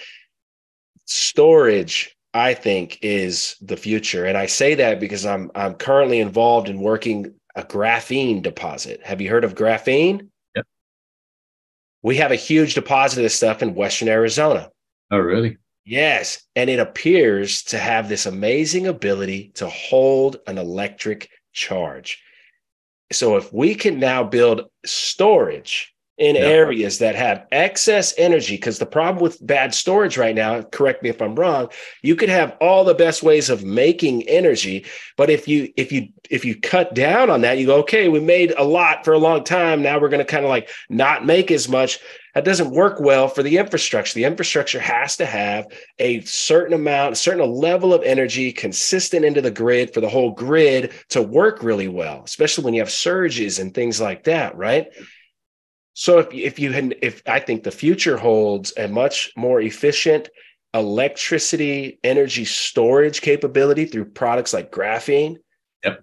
[1.06, 4.26] Storage I think is the future.
[4.26, 9.02] And I say that because I'm I'm currently involved in working a graphene deposit.
[9.04, 10.30] Have you heard of graphene?
[10.56, 10.66] Yep.
[12.04, 14.70] We have a huge deposit of this stuff in Western Arizona.
[15.12, 15.58] Oh, really?
[15.86, 16.44] Yes.
[16.56, 22.22] And it appears to have this amazing ability to hold an electric charge.
[23.12, 26.42] So if we can now build storage in yeah.
[26.42, 31.10] areas that have excess energy because the problem with bad storage right now correct me
[31.10, 31.68] if i'm wrong
[32.02, 34.86] you could have all the best ways of making energy
[35.18, 38.20] but if you if you if you cut down on that you go okay we
[38.20, 39.82] made a lot for a long time.
[39.82, 42.00] Now we're going to kind of like not make as much.
[42.36, 44.14] That doesn't work well for the infrastructure.
[44.14, 45.68] The infrastructure has to have
[45.98, 50.32] a certain amount a certain level of energy consistent into the grid for the whole
[50.32, 54.88] grid to work really well especially when you have surges and things like that right
[56.00, 60.30] so if if you had, if I think the future holds a much more efficient
[60.74, 65.36] electricity energy storage capability through products like graphene,
[65.84, 66.02] yep.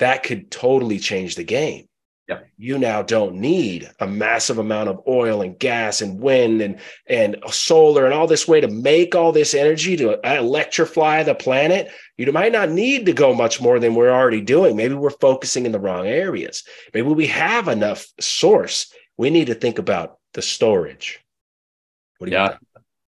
[0.00, 1.86] that could totally change the game.
[2.28, 2.46] Yep.
[2.58, 6.78] You now don't need a massive amount of oil and gas and wind and
[7.08, 11.90] and solar and all this way to make all this energy to electrify the planet.
[12.18, 14.76] You might not need to go much more than we're already doing.
[14.76, 16.64] Maybe we're focusing in the wrong areas.
[16.92, 18.92] Maybe we have enough source
[19.22, 21.24] we need to think about the storage.
[22.20, 22.60] yeah, think?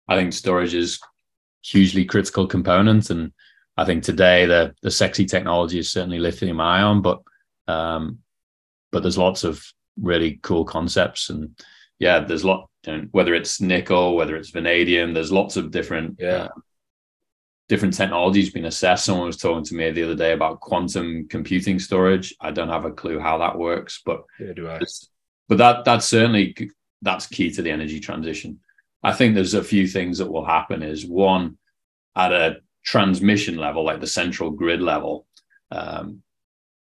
[0.10, 1.00] I think storage is
[1.64, 3.32] hugely critical component, and
[3.78, 7.22] I think today the the sexy technology is certainly lithium ion, but
[7.70, 8.20] um,
[8.92, 9.64] but there's lots of
[10.02, 11.58] really cool concepts, and
[11.98, 12.70] yeah, there's lot.
[12.86, 16.48] You know, whether it's nickel, whether it's vanadium, there's lots of different yeah.
[16.48, 16.50] Uh,
[17.70, 19.06] different technologies being assessed.
[19.06, 22.36] Someone was talking to me the other day about quantum computing storage.
[22.42, 24.80] I don't have a clue how that works, but yeah, do I
[25.52, 26.56] but that that's certainly
[27.02, 28.62] that's key to the energy transition.
[29.04, 30.82] I think there's a few things that will happen.
[30.82, 31.58] Is one
[32.16, 35.28] at a transmission level, like the central grid level,
[35.70, 36.24] um,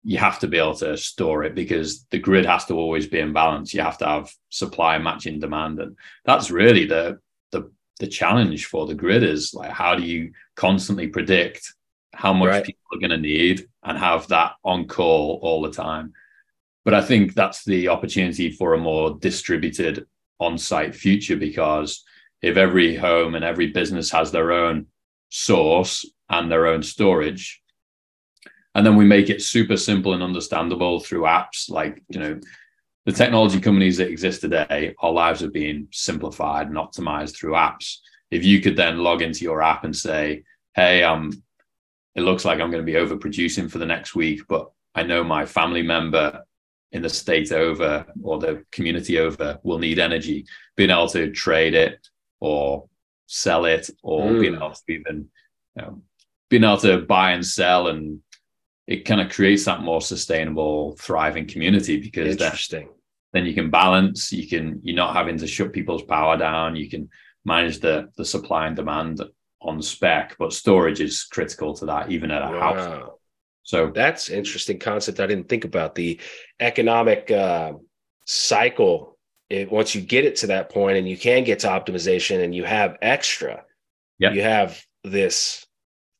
[0.03, 3.19] you have to be able to store it because the grid has to always be
[3.19, 3.75] in balance.
[3.75, 7.19] You have to have supply matching demand, and that's really the
[7.51, 11.75] the the challenge for the grid is like how do you constantly predict
[12.15, 12.65] how much right.
[12.65, 16.11] people are going to need and have that on call all the time
[16.87, 20.05] but I think that's the opportunity for a more distributed
[20.39, 22.01] on-site future because
[22.41, 24.85] if every home and every business has their own
[25.27, 27.61] source and their own storage,
[28.73, 32.39] and then we make it super simple and understandable through apps like you know
[33.05, 37.97] the technology companies that exist today, our lives are being simplified and optimized through apps.
[38.31, 40.43] If you could then log into your app and say,
[40.73, 41.33] "Hey, um,
[42.15, 45.21] it looks like I'm going to be overproducing for the next week, but I know
[45.21, 46.43] my family member
[46.91, 50.45] in the state over or the community over will need energy,
[50.75, 52.07] being able to trade it
[52.39, 52.87] or
[53.25, 54.41] sell it or mm.
[54.41, 55.27] being able to even
[55.75, 56.01] you know,
[56.49, 58.19] being able to buy and sell and
[58.87, 62.85] it kind of creates that more sustainable, thriving community because interesting.
[63.33, 66.77] Then, then you can balance, you can you're not having to shut people's power down,
[66.77, 67.09] you can
[67.43, 69.21] manage the the supply and demand
[69.61, 72.73] on spec, but storage is critical to that, even at a wow.
[72.73, 73.09] house.
[73.67, 75.19] So that's interesting concept.
[75.19, 76.21] I didn't think about the
[76.61, 77.73] economic uh,
[78.25, 79.17] cycle.
[79.49, 82.55] It, once you get it to that point and you can get to optimization and
[82.55, 83.65] you have extra,
[84.19, 84.33] yep.
[84.33, 85.65] you have this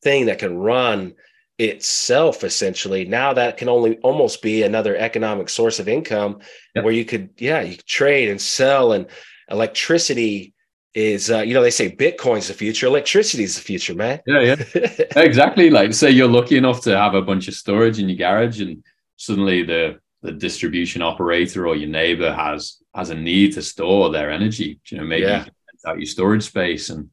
[0.02, 1.14] thing that can run
[1.58, 3.06] itself essentially.
[3.06, 6.40] Now that can only almost be another economic source of income
[6.74, 6.84] yep.
[6.84, 9.06] where you could, yeah, you could trade and sell and
[9.50, 10.52] electricity
[10.94, 14.20] is uh, you know they say bitcoin's the future electricity is the future man.
[14.26, 15.04] Yeah yeah.
[15.16, 18.60] Exactly like say you're lucky enough to have a bunch of storage in your garage
[18.60, 18.82] and
[19.16, 24.30] suddenly the the distribution operator or your neighbor has has a need to store their
[24.30, 25.44] energy you know maybe yeah.
[25.44, 26.90] you rent out your storage space.
[26.90, 27.10] And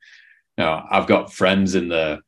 [0.58, 2.22] you know i've got friends in the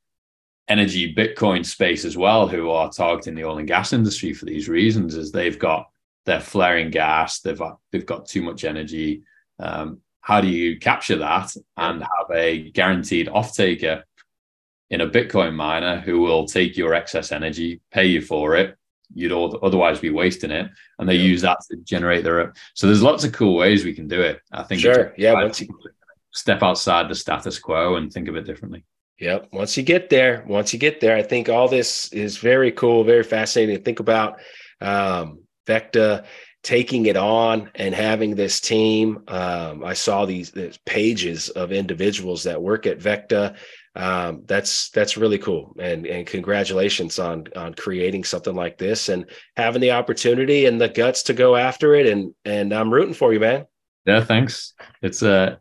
[0.68, 4.68] energy bitcoin space as well who are targeting the oil and gas industry for these
[4.68, 5.88] reasons as they've got
[6.26, 7.61] their flaring gas they've
[7.91, 9.24] they've got too much energy.
[9.60, 14.03] Um, how do you capture that and have a guaranteed off taker
[14.89, 18.76] in a Bitcoin miner who will take your excess energy, pay you for it?
[19.14, 20.69] You'd otherwise be wasting it,
[20.99, 21.23] and they yeah.
[21.23, 22.53] use that to generate their.
[22.73, 24.41] So there's lots of cool ways we can do it.
[24.52, 24.81] I think.
[24.81, 25.14] Sure.
[25.18, 25.34] Yeah.
[25.34, 25.69] Once you
[26.34, 28.84] step outside the status quo and think of it differently.
[29.19, 29.48] Yep.
[29.52, 33.03] Once you get there, once you get there, I think all this is very cool,
[33.03, 34.39] very fascinating to think about.
[34.80, 36.26] Um, VECKTA
[36.63, 39.23] taking it on and having this team.
[39.27, 43.55] Um, I saw these, these, pages of individuals that work at VECKTA.
[43.95, 49.25] Um, that's that's really cool, and and congratulations on on creating something like this and
[49.55, 52.05] having the opportunity and the guts to go after it.
[52.05, 53.65] And and I'm rooting for you, man.
[54.05, 54.73] Yeah, thanks.
[55.01, 55.59] It's a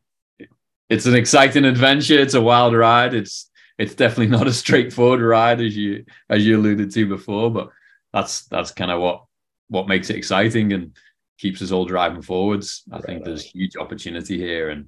[0.89, 2.19] it's an exciting adventure.
[2.19, 3.15] It's a wild ride.
[3.15, 7.71] It's it's definitely not a straightforward ride as you as you alluded to before, but
[8.13, 9.26] that's that's kind of what
[9.69, 10.73] what makes it exciting.
[10.73, 10.93] And
[11.39, 12.83] keeps us all driving forwards.
[12.91, 14.71] I right think there's huge opportunity here.
[14.71, 14.87] And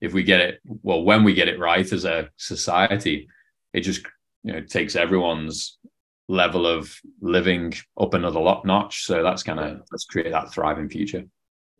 [0.00, 3.28] if we get it, well, when we get it right as a society,
[3.72, 4.04] it just
[4.44, 5.78] you know takes everyone's
[6.28, 9.04] level of living up another lot notch.
[9.04, 11.24] So that's kind of let's create that thriving future.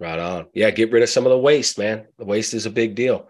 [0.00, 0.46] Right on.
[0.54, 2.06] Yeah, get rid of some of the waste, man.
[2.18, 3.26] The waste is a big deal.